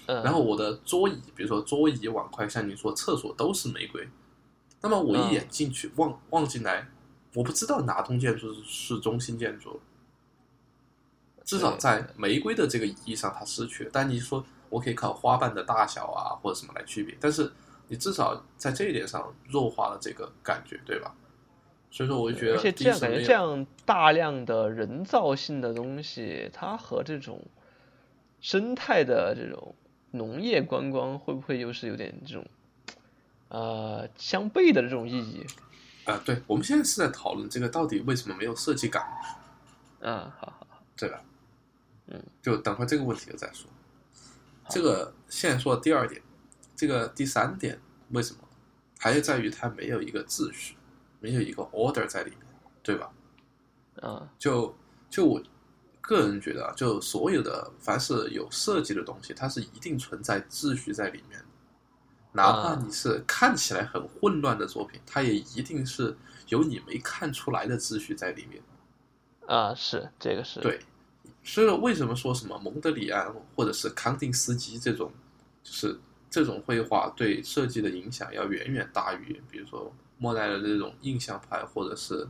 [0.08, 4.08] 嗯，然后我的桌椅，比如说桌椅、碗筷，像你说厕所都是玫瑰，
[4.82, 6.88] 那么我一眼进去望望进来，
[7.34, 9.80] 我不知道哪栋建筑是中心建筑，
[11.44, 13.90] 至少在玫瑰的这个意义上它失去了。
[13.94, 17.52] 但你说我可以靠花瓣的大小啊或者什么来区别，但是
[17.88, 21.14] 你至少在这一点上弱化了这个感觉，对吧？
[21.92, 27.42] 所以说我就觉得，而且这样感觉这样大量的人造性的东西，它和这种
[28.42, 29.76] 生态的这种
[30.12, 32.46] 农业观光会不会又是有点这种
[33.50, 35.46] 呃相悖的这种意义？
[36.06, 39.04] 啊、对，我们现在是在讨论这个到底为什么没有设计感，
[40.02, 41.22] 啊，好好好，对吧？
[42.08, 43.70] 嗯，就等会儿这个问题了再说。
[44.70, 46.22] 这个现在说第二点，
[46.76, 48.40] 这个第三点为什么？
[48.98, 50.76] 还是在于它没有一个秩序，
[51.20, 52.40] 没有一个 order 在里面，
[52.82, 53.12] 对吧？
[54.02, 54.74] 嗯，就
[55.10, 55.42] 就我
[56.00, 61.46] 个人觉得啊，就所有的凡是有设计的东西，它是一定存在秩序在里面的。
[62.32, 66.16] 哪怕啊你是看起来很混乱的作品，它也一定是
[66.48, 68.62] 有你没看出来的秩序在里面。
[69.48, 70.80] 啊，是这个是，对，
[71.44, 75.12] 所以说为什么说什么蒙德里安或者是康定斯基这种，
[75.64, 82.28] 就是这种绘画对设计的影响要远远大于，比如说莫奈的这种印象派，或者是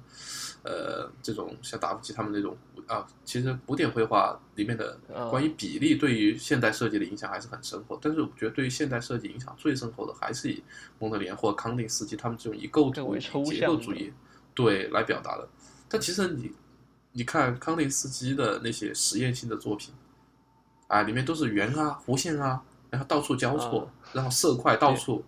[0.64, 2.56] 呃这种像达芬奇他们那种
[2.88, 10.64] 啊，其实古典绘画里面的嗯关于比例对于现代设计的影响还是很深厚，但是我觉得对于现代设计影响最深厚的还是以
[11.00, 14.14] 蒙德里安或康定斯基他们这种以构图、为结构主义
[14.54, 15.48] 对来表达的。
[15.90, 16.52] 但其实你
[17.12, 19.92] 你看康定斯基的那些实验性的作品，
[20.88, 25.24] 啊，里面都是圆啊、弧线啊，然后到处交错，然后色块到处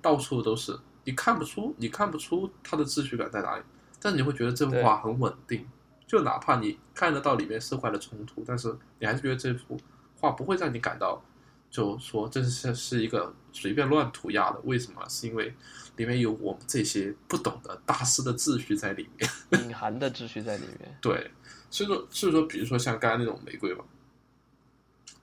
[0.00, 3.62] 到处都是，你看不出你看不出它的秩序感在哪里，
[4.00, 5.64] 但是你会觉得这幅画很稳定，
[6.04, 9.78] 就哪怕你看得到里面色块的冲突，但是你还是觉得这幅
[10.18, 11.24] 画不会让你感到，
[11.70, 15.00] 就说这是是一个随便乱涂鸦的，为什么？
[15.08, 15.54] 是因为
[15.94, 19.30] 里面有我们这些不懂的大师的秩序在里面。
[19.64, 20.98] 隐含的秩序在里面。
[21.00, 21.30] 对，
[21.70, 23.84] 所以说，所以说，比如说像刚才那种玫瑰吧，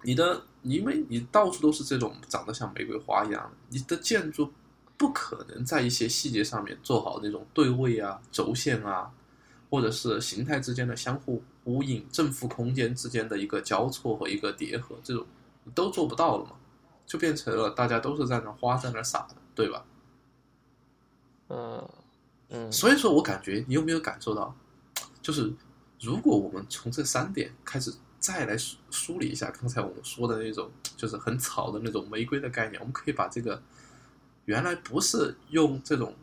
[0.03, 4.51] 你的，因为你到处都是这种长得像玫瑰花一样的，你的建筑
[5.03, 9.11] 不可能在一些细节上面做好那种对位啊、轴线啊，
[9.69, 15.27] 或者是形态之间的相互呼应、正负空间之间的一个交错和一个叠合，这种
[15.75, 16.51] 都做不到了嘛，
[17.05, 19.85] 就变成了大家都是在那花在那撒的，对吧？
[21.49, 21.89] 嗯
[22.47, 24.55] 嗯，所以说我感觉你有没有感受到，
[25.21, 25.53] 就是
[25.99, 33.61] 如果我们从这三点开始再来梳梳理一下刚才我们说的那种，就是很草的那种玫瑰的概念，我们可以把这个
[34.45, 36.15] 原来不是用这种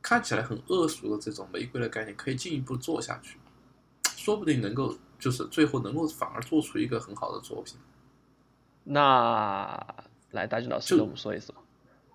[0.00, 3.38] 看起来很恶俗的这种玫瑰的概念，可以进一步做下去，
[4.16, 7.76] 说不定能够就是最后能够反而做出一个很好的作品。
[8.84, 11.54] 那来大军老师就跟我们说一说。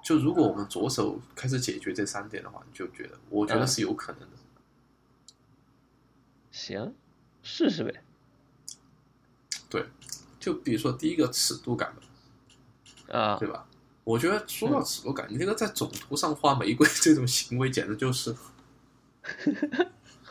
[0.03, 4.37] 就如果我们着手开始解决这三点的话，你就觉得，我觉得嗯是有可能的。
[6.51, 6.93] 行，
[7.41, 8.03] 试试呗。
[9.69, 9.85] 对，
[10.39, 13.17] 就比如说第一个尺度感吧。
[13.17, 13.65] 啊对，吧？
[14.03, 18.35] 我觉得说到尺度感，你那个在总图上画玫瑰 这种行为，简直就是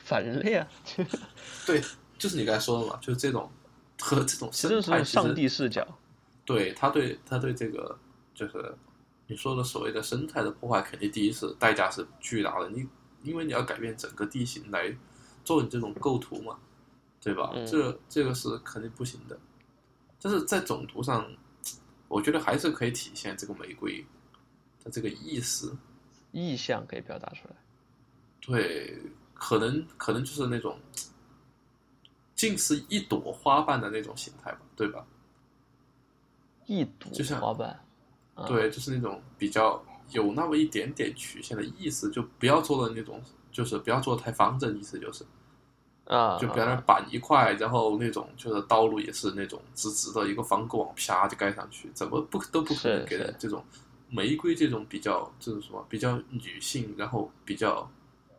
[0.05, 0.69] 反人类啊，
[1.67, 1.83] 对，
[2.19, 3.51] 就是你刚才说的嘛，就是这种
[4.01, 5.87] 和这种生态上帝视角。
[6.45, 7.97] 对他对他对这个
[8.35, 8.75] 就是
[9.29, 12.69] 你说的所谓的生态的破坏，肯定第一是代价是巨大的。
[12.69, 12.87] 你
[13.23, 14.95] 因为你要改变整个地形来
[15.45, 16.59] 做你这种构图嘛，
[17.23, 17.53] 对吧？
[17.55, 19.39] 嗯这这个是肯定不行的。
[20.21, 21.25] 但是在总图上，
[22.13, 24.05] 我觉得还是可以体现这个玫瑰
[24.85, 25.75] 的这个意思。
[26.31, 27.55] 意象可以表达出来。
[28.39, 29.01] 对，
[29.33, 30.79] 可能可能就是那种
[32.35, 35.07] 近似一朵花瓣的那种形态吧，对吧？
[36.67, 37.81] 一朵花瓣，
[38.35, 45.25] 啊对，就是那种比较有那么一点点曲线的意思，就不要做的那种，就是不要做的太方正，意思就是，
[46.13, 53.65] 啊，就不要那板一块，然后那种就是道路也是那种直直的一个方格网啪就盖上去，怎么不都不可能是是给人这种
[54.11, 57.91] 玫瑰这种比较这种什么比较女性，然后比较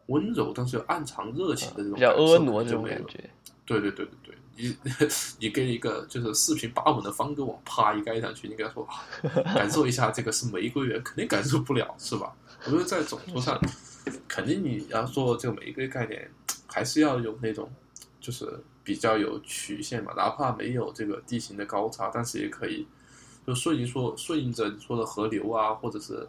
[0.07, 3.29] 温柔但是又暗藏热情的这种比较婀娜这种感觉。
[3.65, 4.77] 对对对对对，你
[5.39, 9.01] 你给一个就是四平八稳的方格网啪一盖上去，你跟他说啊
[9.55, 12.31] 感受一下这个是玫瑰园，肯定感受不了，是吧？
[12.65, 13.59] 我觉得在总图上，
[14.27, 16.29] 肯定你要做这个玫瑰概念，
[16.73, 17.71] 还是要有那种
[18.19, 22.87] 就是比较有曲线嘛，哪怕没有这个地形的高差，但是也可以
[23.45, 26.27] 就顺应说顺应着你说的河流啊，或者是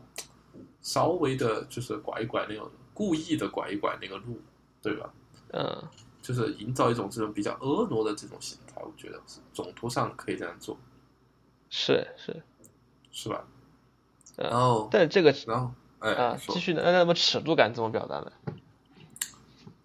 [0.83, 4.39] 稍微的就是拐一拐那种故意的拐一拐那个路，
[4.83, 5.13] 对吧？
[5.53, 5.83] 嗯，
[6.21, 10.77] 就是营造一种这种比较婀娜的这种形态，我觉得是总图上可以这样做，
[11.71, 12.43] 是是，
[13.11, 13.45] 是吧？
[14.37, 18.33] 嗯然后，但这个然后，哎，啊，继续呢，那那么尺度感怎么表达呢？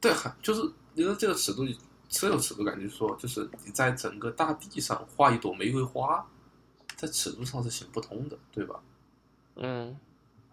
[0.01, 0.61] 对，还就是
[0.93, 1.65] 你说这个尺度，
[2.07, 6.25] 这个尺度感就是说，就是你在整个大地上画一朵玫瑰花，
[6.95, 8.79] 在尺度上是行不通的，对吧？
[9.55, 9.97] 嗯，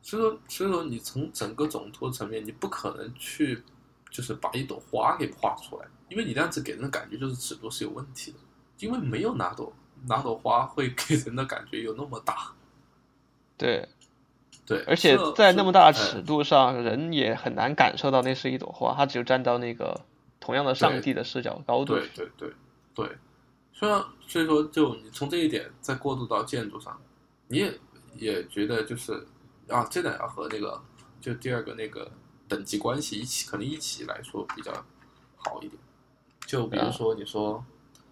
[0.02, 3.62] 所以说，所以说你从整个总图层面，你不可能去
[4.11, 8.38] 就是把一朵花给画出来，因为你这样子给人的感觉就是尺度是有问题的，
[8.78, 9.72] 因为没有哪朵
[10.06, 12.52] 哪朵花会给人的感觉有那么大。
[13.56, 13.88] 对，
[14.66, 20.00] 对，而且在那么大的尺度上，人也很难感受到那是一朵花，他只有站到那个
[20.40, 21.94] 同样的上帝的视角高度。
[21.94, 22.52] 对对对
[22.92, 23.16] 对，
[23.72, 27.00] 虽然所以说，就你从这一点再过渡到建筑上，
[27.46, 27.72] 你也
[28.16, 29.12] 也觉得就是
[29.68, 30.83] 啊，这点要和那个
[31.20, 32.11] 就第二个那个
[32.48, 34.72] 等级关系一起，可能一起来说比较
[35.37, 35.81] 好一点。
[36.44, 37.64] 就比如说你说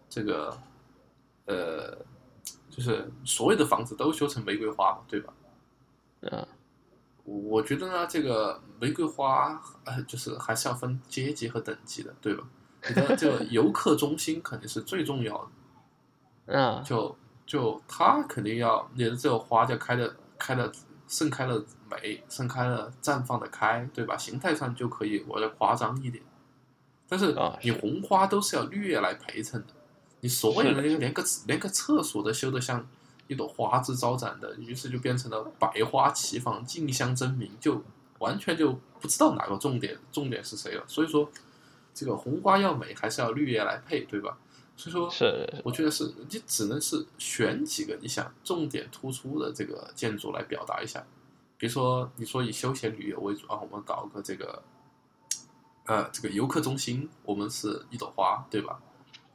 [0.09, 0.57] 这个
[1.47, 1.99] 呃，
[2.71, 5.33] 就是所有的房子都修成玫瑰花，对吧？
[6.31, 6.47] 嗯，
[7.25, 12.45] 我觉得呢，这个玫瑰花呃，就是还是要分阶级和等级的，对吧？
[12.89, 15.49] 你的这个游客中心肯定是最重要的，
[16.53, 20.71] 嗯，就就它肯定要你的这个花就开的开的
[21.09, 24.17] 盛开的美，盛开了绽放的开，对吧？
[24.17, 26.23] 形态上就可以我要夸张一点，
[27.09, 29.75] 但是啊你红花都是要绿叶来陪衬的，
[30.21, 32.87] 你所有的那个连个连个厕所都修得像
[33.27, 37.83] 一朵花枝招展的，于是就变成了百花齐放、竞相争鸣，就
[38.19, 40.85] 完全就不知道哪个重点重点是谁了。
[40.87, 41.31] 所以说，
[41.95, 44.39] 这个红花要美，还是要绿叶来配，对吧？
[44.77, 51.07] 所以说，是我觉得是你只能是选几个你想重点突出的这个建筑来表达一下，
[51.57, 54.63] 比如说你说以休闲旅游为主啊，我们搞个这个，
[55.87, 58.81] 呃，这个游客中心，我们是一朵花，对吧？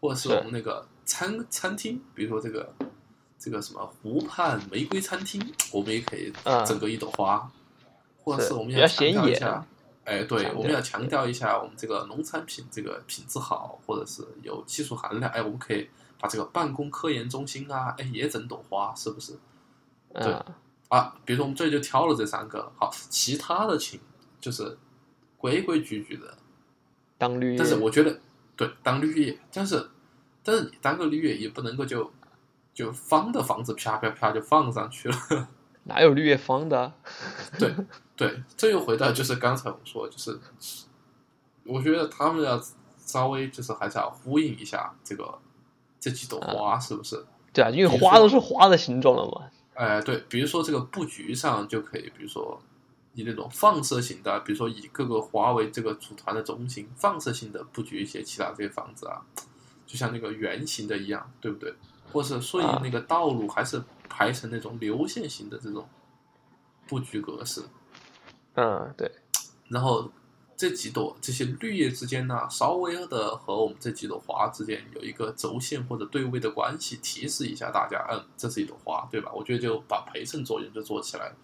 [0.02, 2.74] 或者是是我们那个餐餐厅，比如说这个
[3.40, 7.50] 这个什么湖畔玫瑰餐厅，我们也可以嗯整个一朵花，
[8.22, 9.66] 或者是是我们要强调一下。
[10.06, 15.32] 哎，对，我们要强调一下我们这个农产品这个品质好，或者是有技术含量。
[15.32, 15.88] 哎，我们可以
[16.20, 19.34] 把这个办公科研中心啊，哎，也整朵花，是不是？
[20.12, 20.46] 对嗯，
[20.88, 24.00] 啊，比如说我们这就挑了这三个，好，其他的请
[24.42, 24.76] 就是
[25.38, 26.36] 规规矩矩的。
[27.20, 28.20] 当绿叶但是我觉得，
[28.56, 29.88] 对，当绿叶，但是
[30.42, 32.12] 但是你当个绿叶也不能够就
[32.80, 35.50] 就方的房子啪啪啪就放上去了。
[35.84, 36.96] 哪有绿叶方的啊？
[37.60, 37.76] 对
[38.16, 40.40] 对，这又回到就是刚才我们说，就是
[41.66, 42.58] 我觉得他们要
[42.98, 45.38] 稍微就是还是要呼应一下这个
[46.00, 47.22] 这几朵花，是不是？
[47.52, 49.52] 对啊，因为花都是花的形状了嘛。
[49.74, 52.62] 哎，对，比如说这个布局上就可以，比如说
[53.14, 59.22] 以那种放射型的，比如说以各个花为这个组团的中心，放射性的布局一些其他这些房子啊，
[59.86, 61.74] 就像那个圆形的一样，对不对？
[62.12, 65.88] 或是顺应那个道路，还是排成那种流线型的这种
[66.88, 67.64] 布局格式。
[68.56, 69.12] 嗯，对，
[69.68, 70.12] 然后
[70.58, 79.32] 这几朵这些绿叶之间呢，稍微的和我们这几朵花之间有一个轴线或者对位的关系，提示一下大家，嗯，这是一朵花，对吧？
[79.34, 81.36] 我觉得就把陪衬作用就做起来了。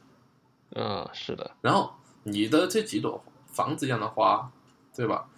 [0.72, 1.94] 嗯，是的，然后
[2.24, 4.52] 你的这几朵房子一样的花，
[4.94, 5.30] 对吧？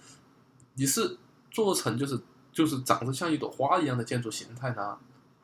[0.74, 1.18] 你是
[1.52, 2.20] 做成就是
[2.52, 4.98] 就是长得像一朵花一样的建筑形态呢，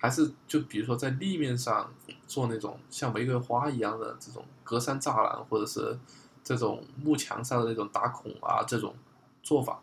[0.03, 1.89] 还是就比如说在立面上
[2.27, 5.97] 做那种像玫瑰花一样的这种隔山栅栏，或者是
[6.43, 8.93] 这种幕墙上的那种打孔啊这种
[9.41, 9.81] 做法？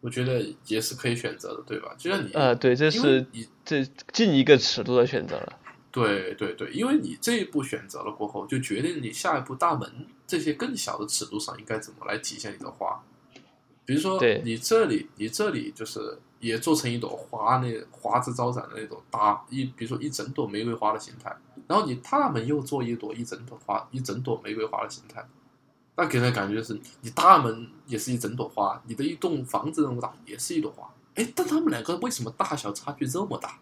[0.00, 1.92] 我觉得也是可以选择的，对吧？
[1.98, 5.58] 就像你，呃，对，这是你这进一个尺度的选择了。
[5.90, 13.02] 对对对，因为你这一步选择了过后，就决定你下一步大门这些更小的尺度上应该怎么来体现你的花。
[13.84, 21.34] 比如说对，你这里你这里就是也做成一朵花，那花枝招展的那种大一，比如说一整朵玫瑰花的形态，
[21.68, 25.24] 然后你大门又做一朵一整朵花，一整朵玫瑰花的形态，
[25.96, 33.58] 那给人的感觉就是你大门也是一整朵花，你的一栋房子那么大也是一朵花，哎，但他们两个为什么大小差距这么大？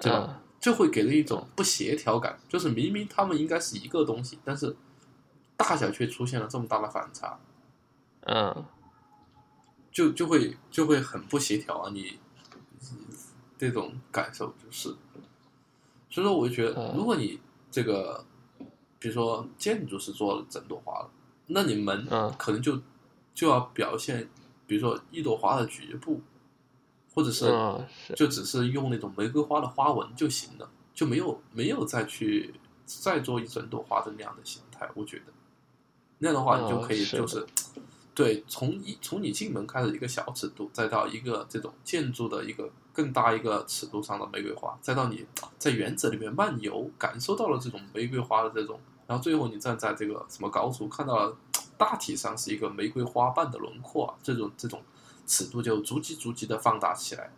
[0.00, 0.26] 对吧？
[0.28, 4.74] 嗯就会给人一种不协调感，就是明明他们应该是一个东西，但是
[5.56, 7.38] 大小却出现了这么大的反差，
[8.22, 8.64] 嗯
[9.98, 11.90] 就就会就会很不协调啊！
[11.92, 12.16] 你
[13.58, 14.90] 这种感受就是，
[16.08, 18.24] 所以说我就觉得，嗯如果你这个，
[19.00, 21.10] 比如说建筑是做了整朵花了，
[21.48, 22.80] 那你门嗯可能就
[23.34, 24.30] 就要表现，
[24.68, 26.20] 比如说一朵花的局部，
[27.12, 27.52] 或者是
[28.14, 34.88] 就只是用那种玫瑰花的花纹就行了，就没有没有再去再做一整朵花的那样的形态。
[34.94, 35.32] 我觉得
[36.18, 37.44] 那样的话，你就可以就是、
[38.18, 45.24] 对从一从你进门开始一个小尺度，再到一个这种建筑的一个更大一个尺度上的玫瑰花，再到你
[45.56, 51.36] 在园子里面漫游，感受到了这种玫瑰花的这种，然后最后你站在这个什么高处看到了
[51.76, 54.82] 大体上是一个玫瑰花瓣的轮廓啊，这种这种
[55.24, 57.30] 尺度就逐级逐级的放大起来，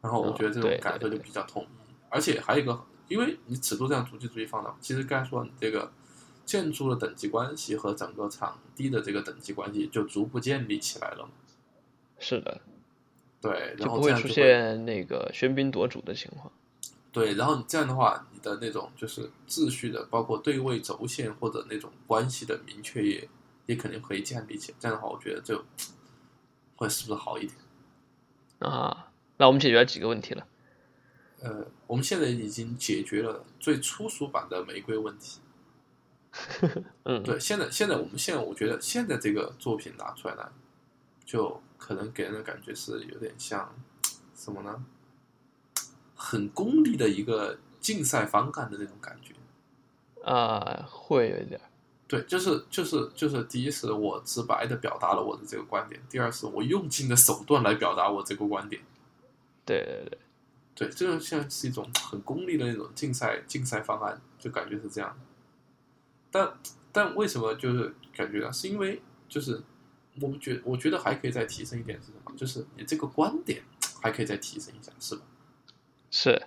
[0.00, 5.92] 然后我觉得这种感受就比较统一，而且还有一个，因为你尺度这样逐级逐级放大，其实刚才说你这个
[6.50, 11.30] 建筑的等级关系和整个场地的这个等级关系就逐步建立起来了嘛，
[12.18, 12.60] 是的，
[13.40, 16.52] 对，就然后不会出现那个喧宾夺主的情况。
[17.12, 23.28] 对，然后你这样的话，你的那种就是秩序的，包括对位轴线或者那种关系的明确也
[23.66, 24.78] 也肯定可以建立起来。
[24.80, 25.64] 这样的话，我觉得就
[26.74, 27.54] 会是不是好一点？
[28.58, 30.44] 啊，那我们解决了几个问题了？
[31.42, 35.38] 呃，我们现在已经解决了最粗俗版的玫瑰问题。
[37.04, 40.48] 嗯，对，现在现在我们现在我觉得现在这个作品拿出来呢，
[41.24, 43.74] 就可能给人的感觉是有点像
[44.36, 44.84] 什么呢？
[46.14, 49.34] 很功利的一个竞赛方案的那种感觉。
[50.22, 51.60] 啊，会有一点。
[52.06, 58.82] 对，就是就是就是，第一是我直白的表达了我的这个观点，第二是我用尽的手段来表达我这个观点。
[59.64, 60.18] 对对
[60.74, 65.29] 对，对，这个像是一种很功利的那种竞赛竞赛方案，就感觉是这样的。
[66.30, 66.52] 但
[66.92, 68.50] 但为什么就是感觉啊？
[68.52, 69.62] 是因为就是
[70.20, 72.32] 我们觉我觉得还可以再提升一点是什么？
[72.36, 73.62] 就是你这个观点
[74.02, 75.22] 还可以再提升一下，是吧？
[76.10, 76.42] 是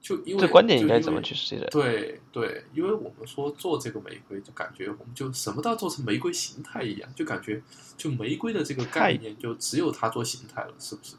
[0.00, 1.66] 就因为这观点应该怎么去实现？
[1.70, 7.62] 对对，因为我们说做这个玫瑰，就感觉我们就什么都要做成玫瑰形态一样，就感觉
[7.96, 11.14] 就玫瑰的这个概念就只有它做形态了，是不是？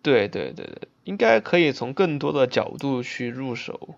[0.00, 3.96] 对对对对，应该可以从更多的角度去入手，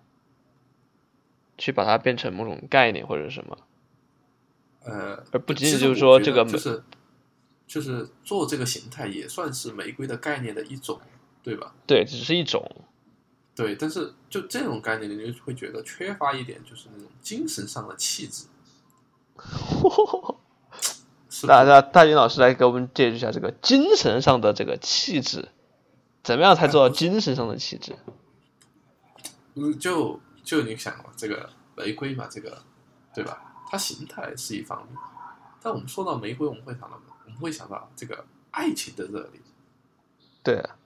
[1.57, 3.57] 去把它变成某种概念或者什么，
[4.83, 6.83] 呃，而不仅仅就是说这个就是
[7.67, 10.99] 就是做这个形态也算是玫瑰的概念的一种，
[11.41, 11.73] 对吧？
[11.87, 12.69] 对，只是一种。
[13.55, 18.45] 对，但是就这种概念，你就会觉得缺乏一点，就是那种精神上的气质。
[21.29, 21.47] 是不是？
[21.47, 25.49] 那那大金老师来给我们解释一下这个精神上的这个气质，
[26.23, 27.95] 怎么样才做到精神上的气质？
[29.53, 32.61] 嗯，就就你想嘛，这个玫瑰嘛，这个
[33.13, 33.63] 对吧？
[33.69, 34.95] 它形态是一方面，
[35.61, 39.41] 但我们说到玫瑰，我们会想到我们会想到这个爱情的热烈，
[40.43, 40.55] 对。
[40.57, 40.77] 啊，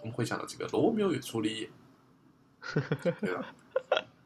[0.00, 1.70] 我们会想到这个罗密欧与朱丽叶，
[3.20, 3.54] 对吧？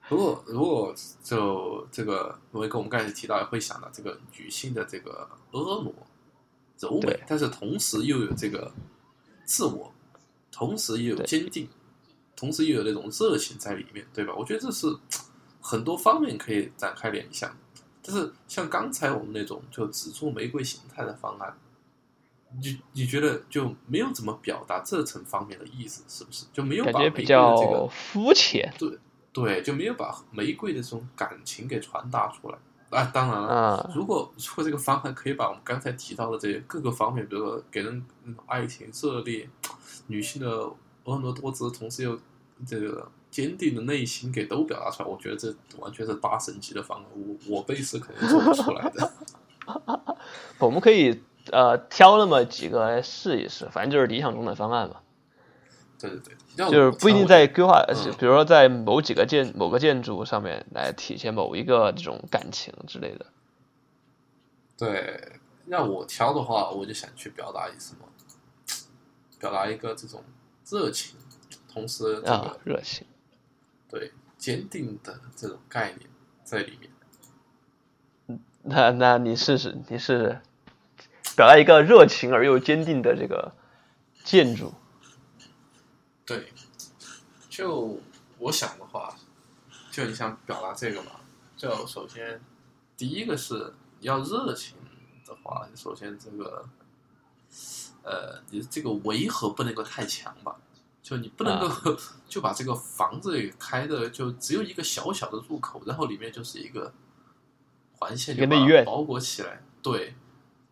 [0.08, 5.92] 如果如果就这个，我跟我们刚才提到，会想到这个女性的这个婀娜、
[6.78, 8.72] 柔美，但是同时又有这个
[9.44, 9.92] 自我，
[10.50, 11.68] 同时又有坚定，
[12.36, 14.34] 同时又有那种热情在里面，对吧？
[14.36, 14.86] 我觉得这是
[15.60, 17.50] 很多方面可以展开联想。
[18.02, 21.58] 但是像刚才我们那种就只做玫瑰形态的方案，
[22.62, 26.44] 你你觉得就没有怎么表达这层方面的意思，是不是？
[26.52, 28.98] 就没有把玫瑰的感觉比较这个肤浅对
[29.32, 32.58] 对，就没有把玫瑰的这种感情给传达出来。
[32.90, 33.92] 啊，当然了，啊。
[33.92, 38.06] 如果如果这个方案可以把我们刚才提到的这些各个方面，比如说给人
[38.46, 39.50] 爱情热烈、
[40.06, 40.70] 女性的
[41.06, 42.18] 婀娜多姿，同时又
[42.66, 49.12] 这个坚定的内心给都表达出来，我觉得这完全是大神级的方案，我我辈是肯定做不出来的。
[50.58, 54.96] 我们可以呃挑那么几个来试一试，反正就是理想中的方案嘛，
[55.98, 56.34] 对对对，
[56.70, 57.84] 就是不一定在规划，
[58.18, 63.26] 比如说在某几个建某个建筑上面来体现某一个这种感情之类的。
[64.78, 68.06] 对，让我挑的话，我就想去表达一什么，
[69.38, 70.22] 表达一个这种
[70.68, 71.16] 热情，
[71.68, 73.06] 同时这啊个，热情。
[73.88, 76.10] 对坚定的这种概念
[76.44, 76.90] 在里面。
[78.62, 80.40] 那那你试试，你试试，
[81.36, 83.54] 表达一个热情而又坚定的这个
[84.24, 84.74] 建筑。
[86.24, 86.52] 对，
[87.48, 88.00] 就
[88.38, 89.16] 我想的话，
[89.92, 91.12] 就你想表达这个嘛，
[91.56, 92.40] 就首先
[92.96, 94.76] 第一个是要热情
[95.24, 96.68] 的话，首先这个，
[98.06, 100.54] 呃，你这个违和不能够太强吧，
[101.02, 101.96] 就你不能够、
[102.28, 106.94] 就把这个房子给开的就只有一个小小的入口，然后里面就是一个
[107.98, 110.14] 环线，一个内院包裹起来，对，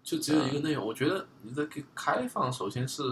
[0.05, 0.87] 就只有一个内容。
[0.87, 3.03] 我觉得你的开放，首先是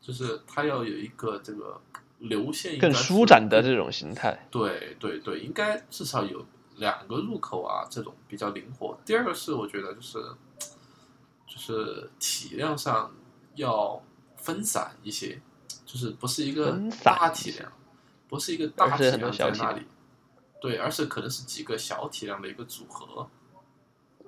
[0.00, 1.78] 就是它要有一个这个
[2.18, 4.48] 流线更舒展的这种形态。
[4.50, 6.46] 对对对，应该至少有
[6.76, 8.98] 两个入口啊，这种比较灵活。
[9.04, 10.18] 第二个是我觉得就是
[11.46, 13.12] 就是体量上
[13.54, 14.02] 要
[14.36, 15.40] 分散一些，
[15.84, 17.72] 就是不是一个大体量，
[18.28, 19.82] 不是一个大体量在那里，
[20.60, 23.28] 对，而是可能是几个小体量的一个组合。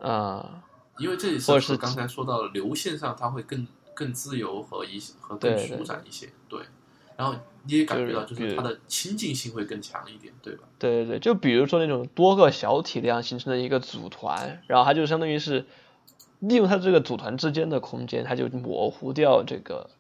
[0.01, 0.64] 啊，
[0.99, 6.61] 因为这里是是刚才说到的流线上，它会更更自由和一和更舒展一些，对。
[7.14, 10.64] 然后你也感觉到，就就是是它的亲近性会更强一点，对吧？
[10.79, 15.66] 对对对，就比如说那种多个小体量形成的一个组团，然后它就相当于是
[16.43, 19.90] 利用它这个组团之间的空间，它就模糊掉这个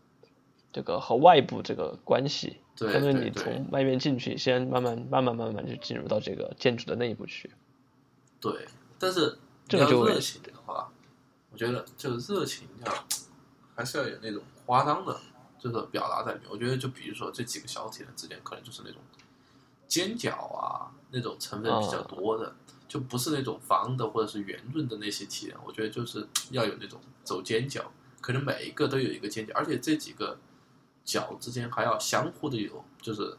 [0.72, 2.58] 这个和外部这个关系。
[2.74, 7.50] 对相当于你从外面进去，先慢慢慢慢慢慢就进入到这个建筑的内部去。
[8.40, 8.66] 对，
[8.98, 9.38] 但是
[9.68, 10.90] 这个热情的话，
[11.52, 12.92] 我觉得就是热情要
[13.76, 15.16] 还是要有那种夸张的，
[15.60, 16.48] 就是表达在里面。
[16.50, 19.00] 我觉得就比如说这几个小体量之间，可能就是那种
[19.86, 22.56] 尖角啊那种成分比较多的，
[22.92, 25.58] 就不是那种方的或者是圆润的那些体量。
[25.64, 27.90] 我觉得就是要有那种走尖角，
[28.20, 30.38] 可能每一个都有一个尖角，而且这几个
[31.02, 33.34] 角之间还要相互的有就是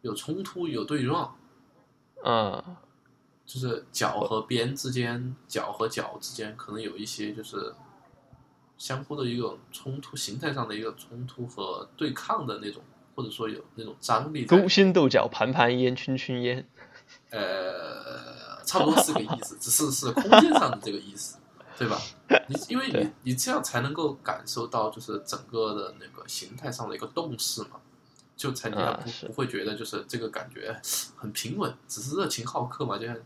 [0.00, 1.36] 有冲突有对撞。
[2.24, 2.64] 嗯，
[3.44, 7.74] 就是角和边之间，角和角之间可能有一些就是
[8.78, 12.82] 相互的一种冲突，形态上的一个冲突和对抗的那种，
[13.14, 16.66] 或者说有那种张力勾心斗角，盘盘烟，圈圈烟。
[17.30, 18.11] 呃，
[18.72, 21.36] 差不多是个意思，只是是空间上的这个意思，
[21.78, 22.00] 对吧？
[22.48, 27.80] 你因为你你这样才能够感受到就是整个的那个形态上的一个动势嘛，
[28.36, 30.80] 就才你啊不不会觉得就是这个感觉
[31.16, 33.16] 很平稳，只是热情好客嘛，就像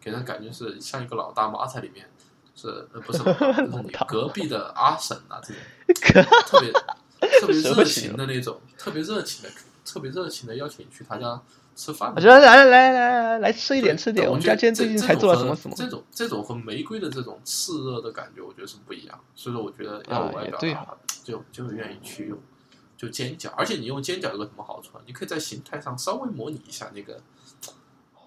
[0.00, 2.10] 给人感觉是像一个老大妈在里面，
[2.56, 6.72] 是呃不是就是你 隔壁的阿婶啊这种 特别
[7.40, 9.50] 特别热情的那种，特别热情的
[9.84, 11.40] 特别热情的邀请你去他家
[11.74, 15.74] 吃饭我觉得来来来来来来吃一点吃一点，我们家今天最近才做了什么这什么。
[15.76, 19.20] 这种这种和玫瑰的这种炽热的感觉，我觉得是不一样。
[19.34, 22.38] 所以说，我觉得要啊我来表达就就愿意去用
[22.96, 25.02] 就尖角，而且你用尖角有个什么好处啊？
[25.06, 27.20] 你可以在形态上稍微模拟一下那个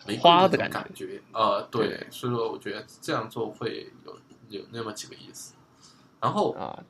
[0.06, 1.22] 玫瑰花的感感觉。
[1.32, 4.18] 呃，对对，所以说我觉得这样做会有
[4.50, 5.54] 有那么几个意思。
[6.20, 6.84] 然后啊，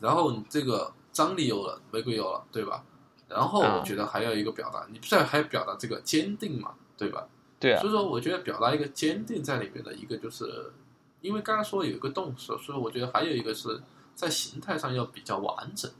[0.00, 2.82] 然后你这个张力有了，玫瑰有了，对吧？
[3.28, 7.26] 然后啊我觉得还有一个表达，你不是还表达这个坚定嘛，对吧？
[7.58, 10.72] 对啊所，以说，我觉得表达一个坚定在里面的一个，就是
[11.20, 13.80] 因为刚刚说有一个动词，所以我觉得还有一个是
[14.14, 15.90] 在形态上要比较完整，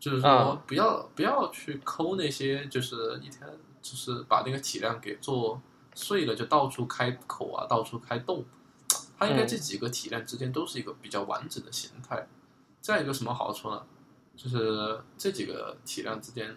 [0.00, 3.40] 就是说啊不要、不要去抠那些，就是一天
[3.82, 5.60] 就是把那个体量给做
[5.94, 8.44] 碎了，就到处开口啊，到处开洞。
[9.16, 12.26] 它应该嗯这几个体量之间都是一个比较完整的形态。
[12.82, 13.82] 这样一个什么好处呢？
[14.36, 16.54] 就是这几个体量之间，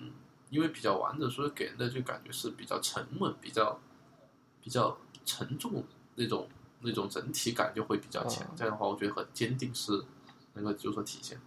[0.49, 3.79] 因为比较完整，所以给人的就感觉是比较沉稳、比较
[4.63, 5.83] 比较沉重
[6.15, 6.47] 那种
[6.81, 8.45] 那种整体感就会比较强。
[8.47, 10.03] 啊这样的话，我觉得很坚定是
[10.53, 11.39] 能够有所体现，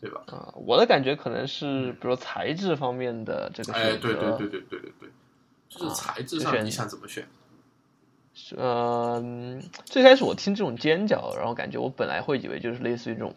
[0.00, 0.22] 对吧？
[0.28, 5.08] 啊，我的感觉可能是，比如材质方面的这个哎，选择，对对对对对对对，
[5.68, 7.26] 就是啊材质上你想怎么选？
[8.36, 13.34] 是嗯，最开始我听这种尖角，然后感觉我本来会以为就是类似于这种，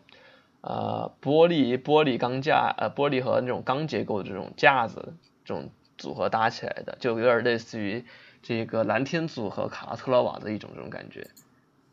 [0.69, 5.13] 呃，玻璃玻璃钢架，呃，玻璃和那种钢结构的这种架子
[5.45, 8.03] 这种组合搭起来的，就有点类似于
[8.43, 11.29] 这个蓝天组合卡拉特拉瓦的一种这种感觉。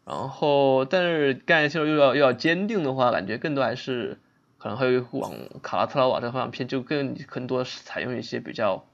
[0.04, 4.18] 然后，但是干秀又要又要坚定的话，感觉更多还是
[4.58, 8.84] 可能会往卡拉特拉瓦这方向偏，就更更多是采用一些比较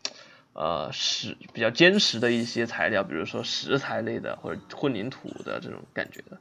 [0.52, 6.38] 呃实比较坚实的一些材料，比如说石材类的或者混凝土的这种感觉的。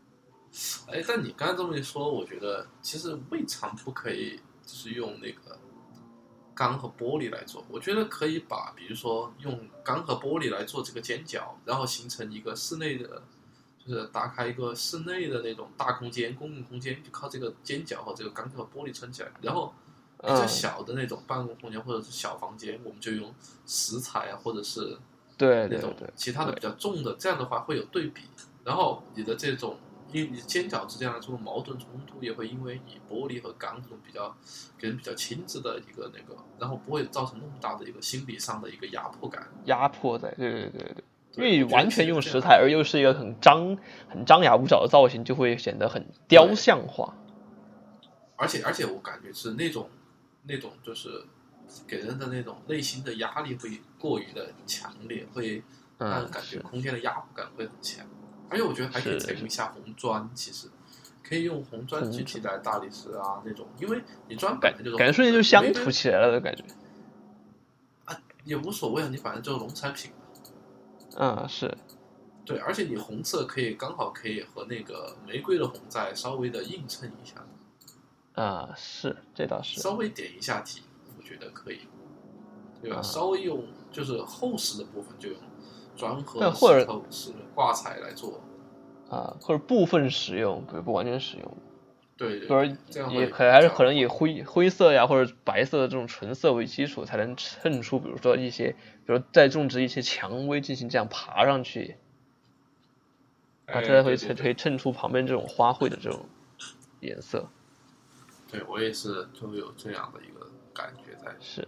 [0.87, 5.57] 哎，但你刚才这么一说，我觉得其实未尝不可以，就是用那个
[6.53, 7.63] 钢和玻璃来做。
[7.69, 13.21] 我觉得可以把，比如说用钢和玻璃来做这个尖角，然后形成一个室内的，
[13.77, 19.31] 就就是打开一个室内的那种大空间、公共空间，就靠这个尖角和这个钢和玻璃撑起来。
[19.41, 19.73] 然后
[20.21, 23.33] 比较嗯小的那种办公空间或者是小房间，我们就用
[23.65, 24.95] 石材啊，或者是
[25.35, 28.21] 对那种其他的比较重的，这样的话会有对比。
[28.63, 29.79] 然后你的这种，
[30.11, 34.35] 因为你尖角之间的这种矛盾冲突，也会因为你玻璃和钢这种比较
[34.77, 39.47] 给人比较轻质的一个那个，然后不会造成那么大的一个心理上的一个压迫感。
[39.65, 41.03] 压迫在，对对对对对。
[41.35, 43.77] 因为完全用石材，而又是一个很张、
[44.09, 47.13] 很张牙舞爪的造型，就会显得很雕像化。
[48.35, 49.89] 而且而且我感觉是那种
[50.43, 51.23] 那种就是
[51.87, 55.63] 给人的那种内心的压力会过于的强烈，会
[55.99, 58.05] 让人嗯，感觉空间的压迫感会很强。
[58.49, 60.67] 而且我觉得还可以是采用一下红砖，其实
[61.23, 66.63] 可以用红砖去替代大理石啊那种，因为你砖本感来就是感觉瞬间就乡土起来了的感觉。
[68.05, 70.17] 啊也无所谓啊，你反正就是农产品嘛。
[71.17, 71.77] 嗯，是，
[72.45, 77.45] 对，而且你红色可以刚好可以和那个玫瑰的红再稍微的映衬一下，
[78.41, 79.79] 啊，是，这倒是。
[79.79, 80.81] 稍微点一下题，
[81.17, 81.81] 我觉得可以，
[82.81, 82.97] 对吧？
[82.97, 85.39] 啊稍微用就是厚实的部分就用
[85.99, 88.39] 砖和对或者石头是挂彩来做，
[89.09, 91.57] 啊，或者部分使用，不不完全使用，
[92.15, 98.71] 对对不是对，这样也会可还是可能以灰灰色呀或者白色的这种纯色为基础，才能衬出，比如说一些，
[99.05, 101.97] 比如再种植一些蔷薇进行这样爬上去，
[103.65, 106.25] 啊，哎它才会才可以衬出旁边这种花卉的这种
[107.01, 107.49] 颜色。
[108.51, 111.35] 对我也是就有这样的一个感觉在。
[111.39, 111.67] 是，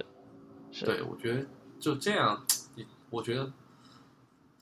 [0.71, 1.45] 是，对，我觉得
[1.79, 3.51] 就这样，你我觉得，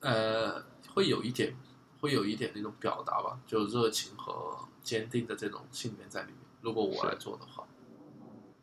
[0.01, 1.55] 呃，会有一点，
[1.99, 6.37] 会有一点那种表达吧，就热情和坚定的这种信念在里面。
[6.61, 7.65] 如果我来做的话，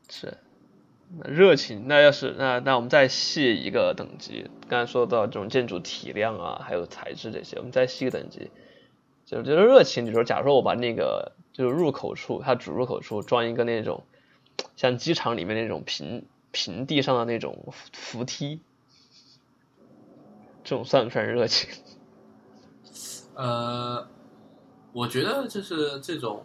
[0.09, 0.37] 是，
[1.19, 8.51] 那热情，那要是那那我们再细一个等级，刚才说到这种建筑体量啊，还有材质这些，我们再细个等级，
[9.25, 14.05] 就就是热情，比如说，假如说我把那个就是入口处，它主入口处装一个那种
[14.77, 18.61] 像机场里面那种平平地上的那种扶扶梯，
[20.67, 21.71] 这种算不算热情？
[23.35, 24.05] 呃，
[24.93, 26.45] 我觉得就是这种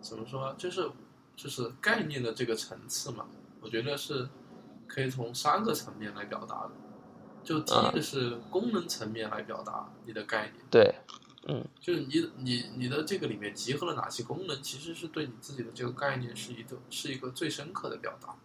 [0.00, 0.88] 怎么说，就是
[1.34, 3.26] 就是概念的这个层次嘛，
[3.60, 4.28] 我觉得是
[4.86, 6.70] 可以从三个层面来表达的。
[7.42, 10.94] 就第一个是功能层面来表达你的概念，对，
[11.48, 18.36] 嗯就是你你你的这个里面集合了哪些功能，其实是对你自己的这个概念是一个是一个最深刻的表达。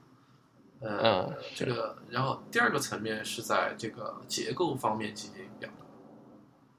[0.80, 5.86] 呃，嗯这个，然后第二个层面是在这个结构方面进行表达，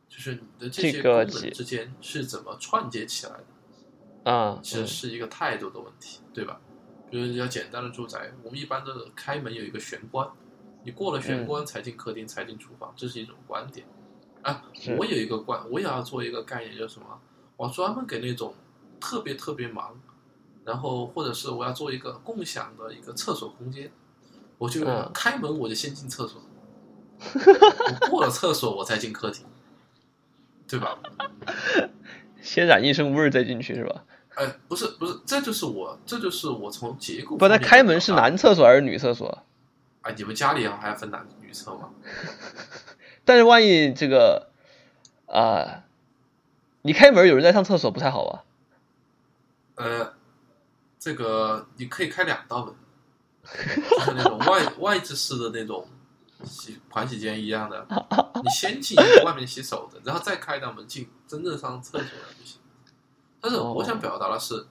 [0.08, 6.60] 就是你的这些这功能之间是怎么串接起来的，啊，其实是一个态度的问题，对吧？
[7.10, 10.28] 比如比较简单的住宅，我们一般的开门有一个玄关，
[10.84, 13.86] 你过了玄关才进客厅，才进厨房，这是一种观点。
[14.42, 14.62] 啊，
[14.96, 17.20] 我有一个观，我也要做一个概念，叫什么？
[17.56, 18.54] 我专门给那种
[19.00, 20.00] 特别特别忙，
[20.68, 23.90] 然后或者是我要做一个共享的一个厕所空间，
[24.58, 26.42] 我就嗯开门我就先进厕所，
[28.02, 29.46] 我过了厕所我再进客厅，
[30.68, 30.98] 对吧？
[32.42, 34.04] 先染一身味儿再进去是吧？
[34.34, 39.42] 哎，不是不是，这就是我，这就是我从结构不，它方面开门是男厕所还是女厕所？
[40.02, 40.12] 啊？
[40.14, 41.88] 你们家里还要分男女厕吗？
[43.24, 44.50] 但是万一这个
[45.26, 45.84] 啊、
[46.82, 48.44] 你开门有人在上厕所不太好吧？
[49.76, 50.12] 呃，
[50.98, 52.74] 这个你可以开两道门，
[53.90, 55.88] 就是那种外外置式的那种
[56.44, 57.86] 洗环洗间一样的，
[58.42, 62.58] 你先进外面洗手的，然后再开一道门进真正上厕所的就行。
[63.40, 64.66] 但是我想表达的是，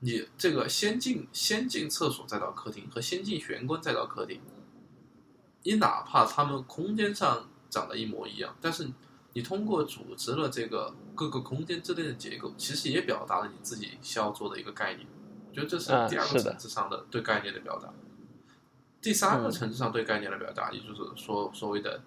[0.00, 4.40] 你这个先进先进厕所再到客厅和先进玄关再到客厅，
[5.62, 8.88] 你哪怕他们空间上长得一模一样，但是
[9.34, 15.06] 你通过组织了这个各个空间之间的结构，其实也表达了你自己需要做的一个概念。
[15.56, 17.88] 我觉得这是嗯第二个层次上的对概念的表达。
[19.00, 22.02] 第三个嗯层次上对概念的表达，也就是说所谓的，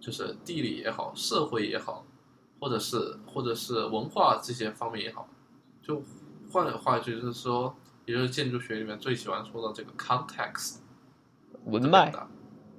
[0.00, 2.04] 就是地理也好，社会也好，
[2.58, 5.28] 或者是或者是文化这些方面也好，
[5.80, 6.02] 就
[6.50, 10.78] 换话就是说，也就是建筑学里面最喜欢说的这个 context
[11.66, 12.26] 文脉的，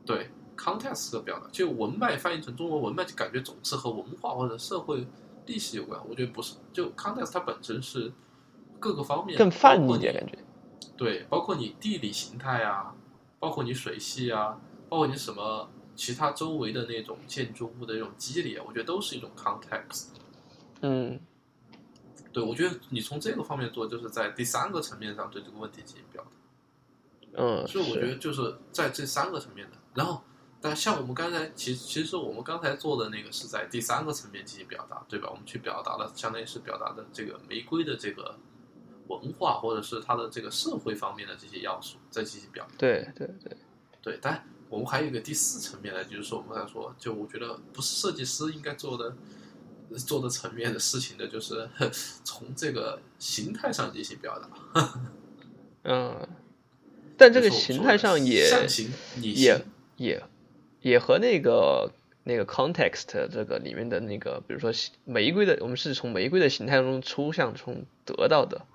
[0.05, 5.07] 对 context 的表达，就文脉翻译成中文文脉，就感觉总是和文化或者社会
[5.45, 6.01] 历史有关。
[6.09, 8.11] 我觉得不是，就 context 它本身是
[8.79, 10.37] 各个方面更泛一点感觉。
[10.97, 12.93] 对，包括你地理形态啊，
[13.39, 14.59] 包括你水系啊，
[14.89, 20.07] 包括你什么其他周围的那种建筑物的那种肌理啊，我觉得都是一种 context。
[20.81, 21.19] 嗯，
[22.31, 26.29] 对，我觉得你从这个方面做，就是在第三个层面上对这个问题进行表达。
[27.41, 30.21] 嗯，所以我觉得就是在这三个层面的，然后
[30.59, 35.29] 但像我们刚才，其实其实我们刚才做的那个是在第三个层面进行表达，对吧？
[35.29, 38.35] 我们去表达了，相当于是表达的这个玫瑰的这个
[39.09, 42.71] 文化，或者是它的这个社会方面的这些要素，在进行表达。
[42.77, 43.57] 对对对，
[44.01, 49.15] 对，但我们还有一个第四层面呢，就是说我们来说，就我觉得不是设计师应该做的
[49.97, 51.67] 做的层面的事情的，就是
[52.23, 55.01] 从这个形态上进行表达。
[55.85, 56.27] 嗯，
[57.17, 58.91] 但这个形态上也也形，
[59.97, 60.23] 也
[60.81, 61.91] 也和那个
[62.23, 64.71] 那个 context 这个里面的那个，比如说
[65.03, 68.67] 玫瑰的，我们是从玫瑰的形态中抽象中得到的。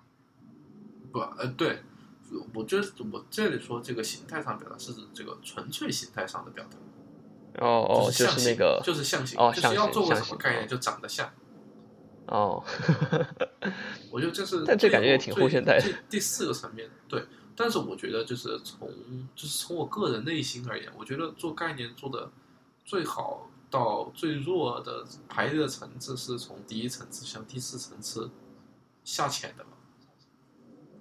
[1.14, 1.80] 不，呃，对，
[2.52, 7.64] 我觉得我这里说这个形态上表达是指这个纯粹形态上的表达。
[7.64, 11.32] 哦哦，就是象形是那个就是象形，哦就是要做个什么概念，哦就长得像。
[12.26, 12.64] 哦，
[14.10, 17.24] 我觉得这是， 但这感觉也挺后现代的第四个层面，对。
[17.54, 18.90] 但是我觉得就是从
[19.36, 22.28] 就是从我个人内心而言，我觉得做概念做的
[22.84, 28.28] 最好到最弱的排列的层次是从第一层次向第四层次
[29.04, 29.70] 下潜的嘛。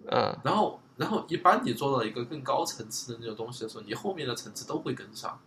[0.08, 5.39] 嗯然后，然后一般你做到一个更高层次的那种东西的时候，你后面的层次都会跟上。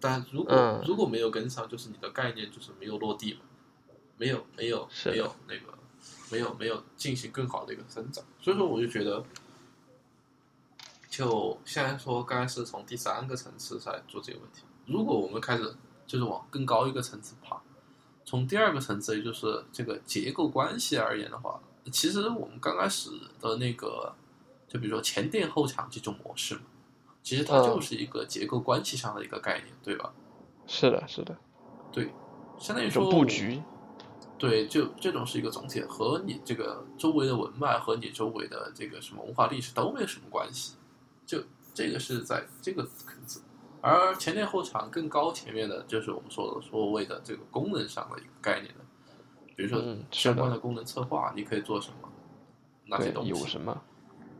[0.00, 3.40] 但如果、嗯如果没有跟上，就是你的概念就是没有落地嘛，
[4.16, 5.78] 没有没有没有那个
[6.30, 8.24] 没有没有进行更好的一个增长。
[8.40, 9.22] 所以说，我就觉得，
[11.08, 14.62] 就现在说刚才是从第三个层次来做这个问题。
[14.86, 15.74] 如果我们开始
[16.06, 17.60] 就是往更高一个层次爬，
[18.24, 21.60] 从第二个层次，也就是这个结构关系而言的话，
[21.90, 23.10] 其实我们刚开始
[23.40, 24.14] 的那个，
[24.68, 26.62] 就比如说前店后厂这种模式嘛，
[27.22, 30.12] 其实它嗯就是一个结构关系上的一个概念，对吧？
[30.66, 31.36] 是的，是的，
[31.92, 32.10] 对，
[32.58, 33.60] 相当于说布局。
[34.38, 40.76] 对，就这种是一个总体，和你这个周围的文脉和你周围的这个什么文化历史都没有什么关系，
[41.26, 41.42] 就
[41.74, 43.42] 这个是在这个层次。
[43.82, 48.84] 而前店后厂更高前面的就是我们说的所谓的这个功能上的一个概念的，
[49.60, 52.08] 比如说相关的功能策划，你可以做什么，
[52.86, 53.28] 哪些，东西。
[53.28, 53.78] 有什么？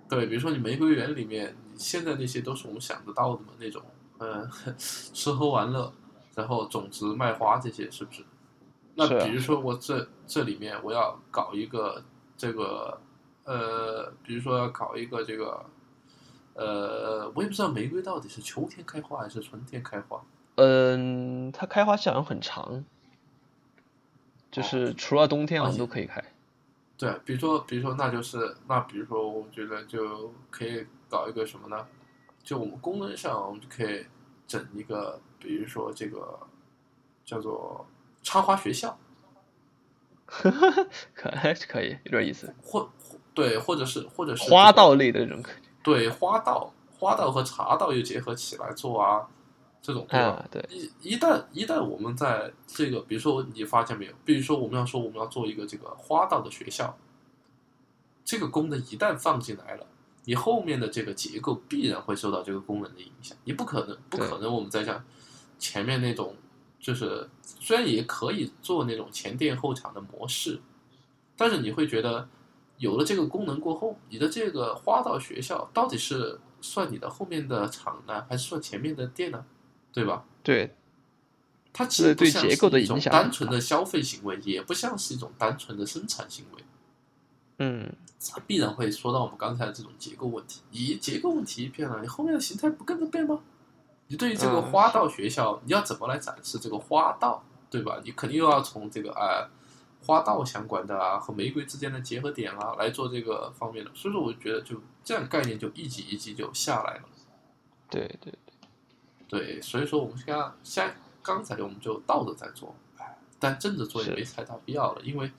[0.09, 3.83] 对，比如说你玫瑰园里面，你现在那些都是我们想得到的嘛，那种，
[4.17, 4.49] 呃，
[4.79, 5.93] 吃喝玩乐，
[6.35, 8.25] 然后种植卖花这些，是不是？
[8.95, 12.03] 那比如说我这这里面我要搞一个
[12.35, 12.99] 这个，
[13.45, 15.63] 呃，比如说要搞一个这个，
[16.55, 20.19] 呃，我也不知道玫瑰到底是秋天开花还是春天开花。
[20.55, 22.83] 嗯，它开花期好像很长，
[24.51, 26.23] 就是除了冬天我们都可以开。
[26.99, 31.87] 对，比如说，比如说，那就是那，比如说，我觉得就可以搞一个什么呢？
[32.43, 34.05] 就我们功能上，我们就可以
[34.47, 36.39] 整一个，比如说这个
[37.25, 37.87] 叫做
[38.23, 38.99] 插花学校，
[40.27, 40.51] 可
[41.69, 42.55] 可以，有点意思。
[42.63, 45.69] 或或对，或者是或者是花这个道类的这种感觉。
[45.83, 49.27] 对花道，花道和茶道又结合起来做啊，
[49.83, 50.47] 这种对吧？
[50.69, 56.97] 一一旦一旦我们在这个，比如说你发现没有，比如说我们要说我们要做一个这个花道的学校，
[58.25, 59.87] 这个功能一旦放进来了，
[60.27, 63.37] 你后面的这个结构必然会受到这个功能的影响。
[63.45, 65.03] 你不可能不可能我们再像
[65.59, 66.37] 前面那种，
[66.79, 70.61] 就是虽然也可以做那种前店后厂的模式，
[71.37, 72.29] 但是你会觉得
[72.77, 79.47] 有了这个功能过后，你的这个花道学校到底是算你的后面的厂呢，还是算前面的店呢？
[79.93, 80.25] 对吧？
[80.43, 80.75] 对，
[81.73, 86.65] 它其对对实不像结构的是一种影响单纯的消费行为，也不像是一种单纯的生产行为，
[87.59, 87.93] 嗯，
[88.29, 90.61] 它必然会说到我们刚才的这种结构问题。
[90.71, 93.41] 你结构问题变了，你后面的形态不跟着变吗？
[94.09, 98.01] 你对于这个嗯花道学校，你要怎么来展示这个花道，对吧？
[98.05, 99.47] 你肯定又要从这个啊、
[100.05, 103.91] 花道相关的啊和玫瑰之间的结合点啊来做这个方面的。
[103.95, 107.03] 所以说，我觉得就这样概念就一级一级就下来了。
[107.89, 108.33] 对对，
[109.31, 115.31] 对，所以说我们现在现在刚才我们就倒着在做，哎，但正着做也没太大必要了，因为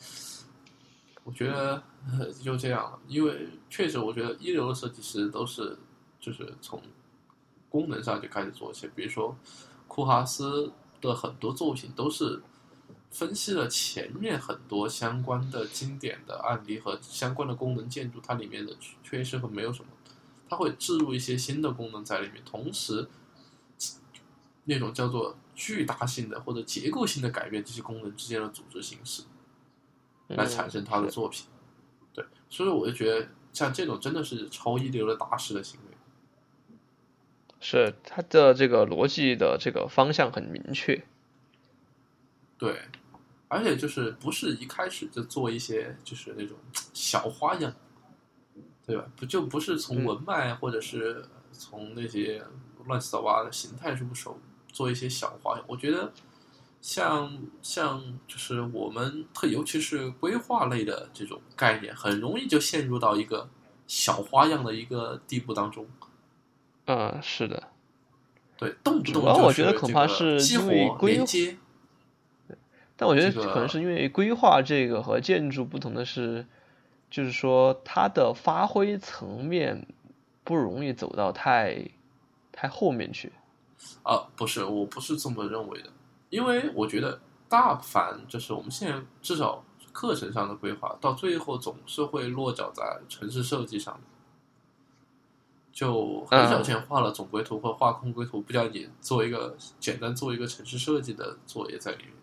[1.25, 2.97] 我觉得、呃就这样了。
[3.09, 5.77] 因为确实，我觉得一流的设计师都是
[6.21, 6.81] 就是从
[7.67, 9.35] 功能上就开始做起，比如说
[9.89, 10.71] 库哈斯
[11.01, 12.41] 的很多作品都是
[13.09, 18.73] 分析了前面很多相关的经典的案例和相关的功能建筑它里面的
[19.03, 19.89] 缺失和没有什么，
[20.47, 23.09] 它会置入一些新的功能在里面，同时。
[24.65, 29.23] 那种叫做巨大性的或者结构性的改变这些功能之间的组织形式，
[30.27, 31.47] 来产生他的作品。
[32.13, 35.97] 对，所以我就觉得像这种真的是超一流的大师的行为。
[37.59, 41.05] 是他的这个逻辑的这个方向很明确。
[42.57, 42.81] 对，
[43.47, 46.57] 而且就是不是一开始就做一些就是那种
[46.93, 47.73] 小花样，
[48.85, 49.05] 对吧？
[49.15, 52.43] 不就不是从嗯文脉或者是从那些
[52.85, 54.39] 乱七八糟的形态入手
[54.71, 55.63] 做一些小花样。
[55.67, 56.11] 我觉得
[56.81, 63.49] 像像就是我们特尤其是规划类的这种概念，很容易就陷入到一个
[63.87, 65.87] 小花样的一个地步当中。
[66.85, 67.69] 嗯，是的。
[68.57, 71.57] 对，动不动主要我觉得恐怕是激活因为规连接。
[72.95, 76.45] 但我觉得可能是因为规划这个和建筑不同的是，
[77.09, 79.87] 就是说它的发挥层面
[80.43, 81.89] 不容易走到太
[82.51, 83.31] 太后面去。
[84.03, 85.89] 啊，不是，我不是这么认为的，
[86.29, 94.03] 因为我觉得大凡就是我们现在至少课程上的规划，到最后总是会落脚在城市设计上面，
[95.71, 102.13] 就很少见画了总规图或画空规图，不叫你做一个简单做一个城市设计的作业在里面。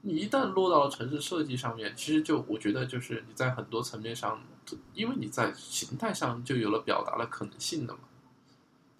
[0.00, 4.40] 你一旦落到了城市设计上面，其实就我觉得就是你在很多层面上，
[4.94, 8.00] 因为你在形态上就有了表达的可能性的嘛。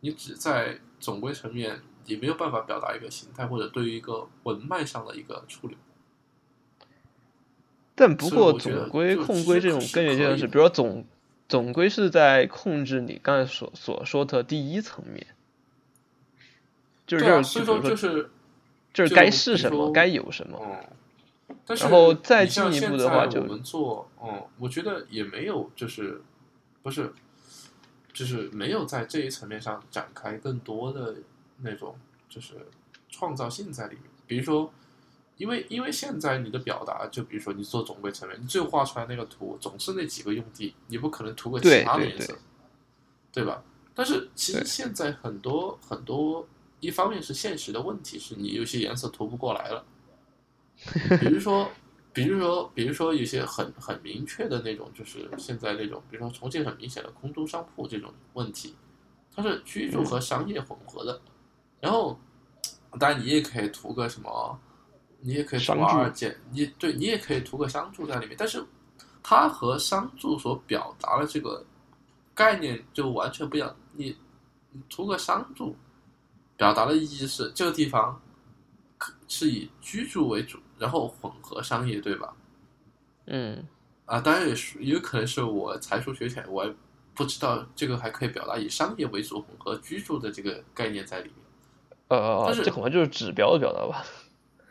[0.00, 5.76] 你只在总规层面，你没有办法表达一个形态或者对于一个文脉上的一个处理。
[7.94, 11.04] 但不过总规、控规这种是根源阶段是，比如说总
[11.48, 15.26] 总规是在控制你刚才所所说的第一层面，
[17.06, 18.30] 就是这啊，就是所以说就是
[18.92, 20.60] 就是该是什么，该有什么。
[21.48, 26.22] 嗯，但是然后再进一步的话就在我们做，嗯，我觉得也没有，就是
[26.84, 27.12] 不是，
[28.18, 31.14] 就是没有在这一层面上展开更多的
[31.58, 31.96] 那种
[32.28, 32.54] 就是
[33.08, 34.02] 创造性在里面。
[34.26, 34.72] 比如说，
[35.36, 42.36] 因为因为现在你的表达，就比如说你做总规层面，你最后画出来那个图总是那几个用地，你不可能涂个其他的颜色，
[43.30, 43.62] 对吧？
[43.94, 46.44] 但是其实现在很多很多，
[46.80, 49.84] 一方面是现实的问题，是你有些颜色涂不过来了。
[51.20, 51.70] 比如说，
[52.12, 58.74] 比如说，比如说一些很很明确的那种，就是现在那种，比如说重庆很明显的空中商铺这种问题，
[59.34, 61.20] 它是居住和商业混合的。
[61.80, 62.18] 然后，
[62.98, 64.58] 当然你也可以图个什么，
[65.20, 68.64] 你也可以涂商住二建，你对你也可以图个商住在里面，但是
[69.22, 71.64] 它和商住所表达的这个
[72.34, 73.76] 概念就完全不一样。
[73.92, 74.16] 你
[74.70, 75.76] 你图个商住，
[76.56, 78.20] 表达的意义是这个地方
[78.96, 82.34] 可是以居住为主，然后混合商业，对吧？
[83.26, 83.64] 嗯，
[84.06, 86.74] 啊，当然也是也有可能是我才疏学浅，我还
[87.14, 91.34] 不知道这个还可以表达以商业为主混合居住的这个概念在里面。
[92.08, 94.04] 呃但，是这恐怕就是指标的表达吧。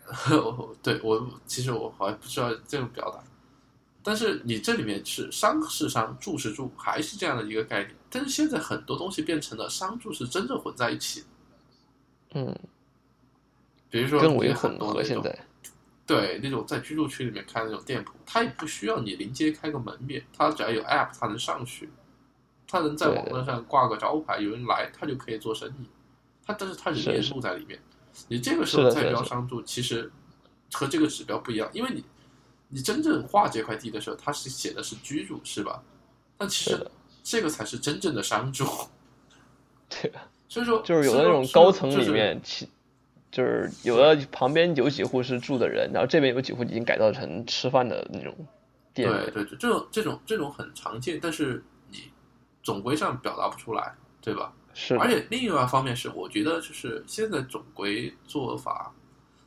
[0.31, 3.21] 我对我其实我还不知道这种表达，
[4.01, 7.93] 但是你这里面是商是商，住是住，还是这样的一个概念。
[8.09, 11.25] 但是现在很多东西变成了商住是真正混在一起，
[12.33, 12.57] 嗯，
[13.89, 14.69] 比如说更你有为混合。
[14.69, 15.45] 很多那种现在，
[16.07, 21.89] 对那种在居住区里面开的那种店铺，它也不需要你临街开个门面，它只要有 app 它能上去，
[22.65, 25.85] 它能在网络上挂个招牌，有人来它就可以做生意，
[26.45, 27.77] 它但是它人住在里面，
[28.29, 30.09] 你这个时候再标商住，其实
[30.71, 32.03] 和这个指标不一样，因为你
[32.69, 35.83] 你真正画这块地的时候，它是写的是居住是吧？
[36.37, 36.89] 但其实
[37.23, 38.65] 这个才是真正的商住，
[39.89, 40.09] 对，
[40.47, 42.69] 所以说就是有那种高层里就是面，其
[43.37, 48.33] 就是有的旁边有几户是住的人，然后这边有几户已经改造成吃饭的那种
[48.95, 49.07] 店。
[49.07, 51.99] 对对对，这种这种这种很常见，但是你
[52.63, 54.51] 总归上表达不出来，对吧？
[54.73, 58.91] 是而且另外一方面是，我觉得就是现在总归做法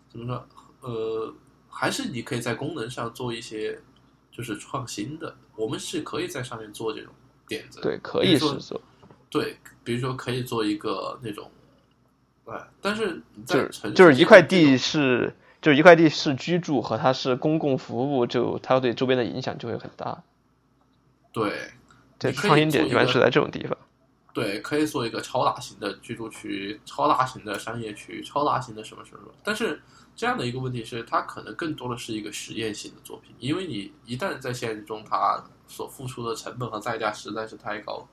[0.08, 0.88] 怎么说？
[0.88, 1.34] 呃，
[1.68, 3.76] 还是你可以在功能上做一些
[4.30, 7.12] 就是创新的，我们是可以在上面做这种
[7.48, 7.80] 点子。
[7.80, 8.56] 对，可以做。
[9.28, 11.50] 对，比如说可以做一个那种，
[12.50, 15.32] 对，但是就是就是一块地是
[15.62, 20.22] 就是一块地是居住和它是公共服务，就它对周边的影响就会很大。
[21.32, 21.52] 对，
[22.18, 23.78] 这创新点一般是在这种地方。
[24.32, 29.32] 对，可以做一个超大型的居住区、超大型的商业区、超大型的什么什么什么。
[29.44, 29.80] 但是
[30.16, 38.08] 这样的一个问题是，它可能更多的是一个实验性的作品，因为你一旦在现实中，它所付出的成本和代价实在是太高，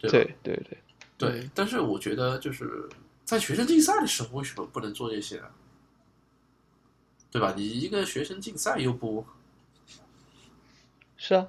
[0.00, 0.10] 对？
[0.10, 0.78] 对对对，
[1.16, 2.88] 对但是我觉得就是
[3.24, 5.50] 在学生竞赛的时候，为什么不能做这些呢？
[7.30, 7.52] 对吧？
[7.56, 9.26] 你一个学生竞赛又不
[11.16, 11.46] 是啊，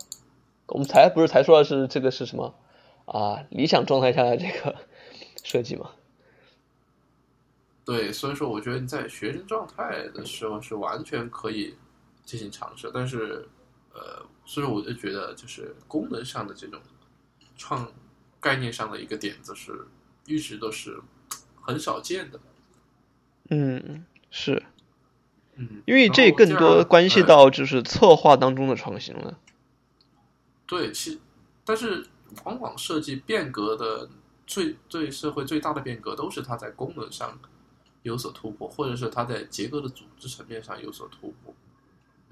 [0.67, 2.55] 我们才不是才说的是这个是什么
[3.05, 3.45] 啊？
[3.51, 4.75] 理想状态下的这个
[5.43, 5.91] 设计嘛。
[7.83, 11.75] 对，所以说我觉得你在学生状态的时候是完全可以
[12.23, 13.47] 进行尝试，但是
[13.93, 16.81] 呃，所以我就觉得就是功能上的这种
[17.55, 17.87] 创
[18.39, 19.85] 概念上的一个点子是
[20.25, 20.99] 一直都是
[21.65, 22.39] 很少见的。
[23.49, 24.63] 嗯，是
[25.55, 29.39] 嗯，因为这更多关系呃到就是策划当中的创新了。
[30.65, 31.19] 对，其
[31.63, 32.07] 但是
[32.43, 34.09] 往往设计变革的
[34.47, 37.39] 最对社会最大的变革都是它在功能上
[38.01, 41.53] 有所突破，或者是它在结构的组织层面上有所突破。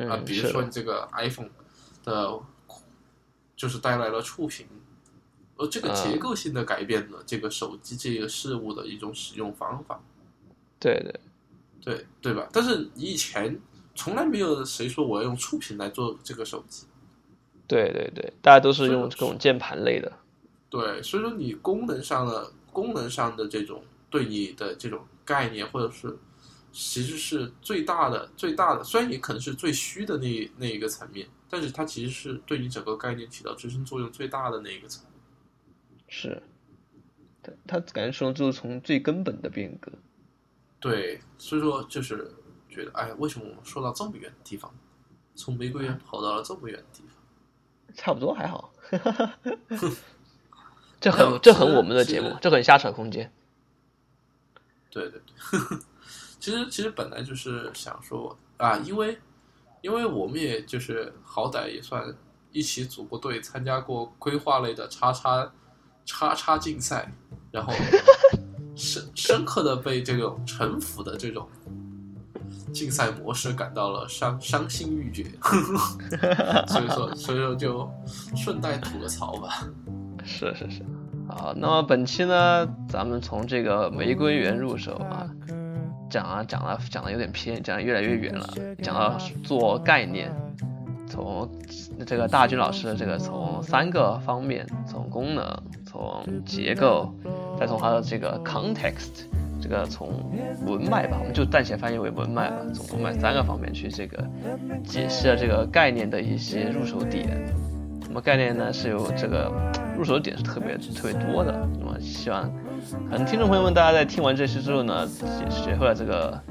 [0.07, 1.49] 啊，嗯，比如说你这个 iPhone
[2.03, 2.39] 的，
[3.55, 4.67] 就是带来了触屏，
[5.55, 10.01] 而这个啊结构性的改变了这个手机这个事物的一种使用方法，
[10.79, 11.19] 对对，
[11.81, 12.49] 对对吧？
[12.51, 13.59] 但是你以前
[13.93, 16.87] 从来没有谁说我要用触屏来做这个手机，
[17.67, 20.11] 对对对，大家都是用这种键盘类的。
[20.69, 26.17] 对，所以说你功能上的功能上的这种对你的这种概念，或者是
[26.71, 35.12] 其实是最大的最大的，虽然也可能是最虚的那那一个层面，但是它其实是对你整个概念起到支撑作用最大的那一个层面。
[36.15, 36.43] 是，
[37.41, 39.91] 他他感觉说就是从最根本的变革。
[40.79, 42.31] 对，所以说就是
[42.69, 44.71] 觉得，哎，为什么我们说到这么远的地方，
[45.33, 47.95] 从玫瑰园跑到了这么远的地方？
[47.95, 48.71] 差不多还好，
[51.01, 53.33] 这很这很我们的节目，这很瞎扯空间。
[54.91, 55.33] 对对对，
[56.39, 59.17] 其实其实本来就是想说啊，因为
[59.81, 62.15] 因为我们也就是好歹也算
[62.51, 65.51] 一起组过队，参加过规划类的叉叉
[66.05, 67.11] 叉叉竞赛，
[67.51, 67.73] 然后
[68.75, 71.47] 深深刻的被这种城府的这种
[72.73, 75.23] 竞赛模式感到了伤伤心欲绝，
[76.67, 77.89] 所以说所以说就
[78.35, 79.67] 顺带吐个槽吧。
[80.25, 80.81] 是是是，
[81.27, 85.29] 好，那么本期呢，咱们从这个玫瑰园入手啊，
[86.09, 88.47] 讲啊讲了讲的有点偏，讲的越来越远了，
[88.81, 90.33] 讲到做概念，
[91.07, 91.49] 从
[92.07, 95.45] 这个大军老师的这个从三个方面，从功能，
[95.93, 97.13] 从结构，
[97.59, 99.27] 再从它的这个 context，
[99.61, 100.09] 这个从
[100.65, 104.27] 文脉吧，我们就暂且翻译为文脉吧，从文脉三个方面去这个
[104.83, 107.27] 解释了这个概念的一些入手点。
[108.07, 109.51] 那么概念呢是有这个
[109.95, 111.69] 入手点是特别特别多的。
[111.79, 112.51] 那么希望
[113.11, 115.07] 可能听众朋友们大家在听完这期之后呢，
[115.43, 116.41] 也学会了这个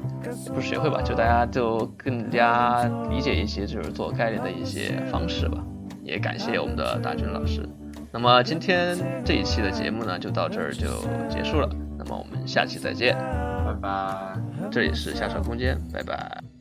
[0.53, 5.57] 不是学会吧，就大家就更加理解一些就是做概念的一些方式吧。
[6.01, 7.67] 也感谢我们的大军老师。
[8.13, 8.95] 那么今天
[9.25, 10.85] 这一期的节目呢就到这儿就
[11.27, 11.67] 结束了。
[11.97, 13.15] 那么我们下期再见。
[13.65, 14.37] 拜拜。
[14.71, 16.52] 这里是下车空间，拜拜。